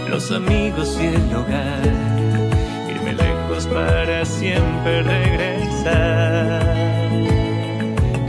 [0.08, 1.82] los amigos y el hogar.
[2.88, 6.62] Irme lejos para siempre regresar.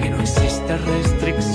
[0.02, 0.78] Que no exista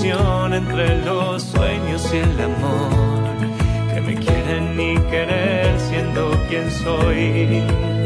[0.09, 3.93] entre los sueños y el amor.
[3.93, 7.96] Que me quieren ni querer siendo quien soy.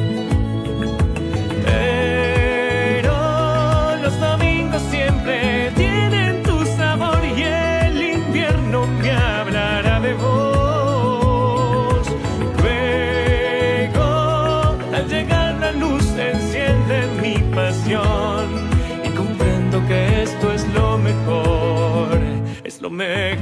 [23.00, 23.38] Es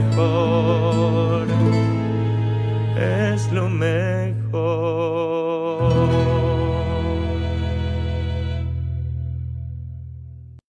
[0.00, 1.87] que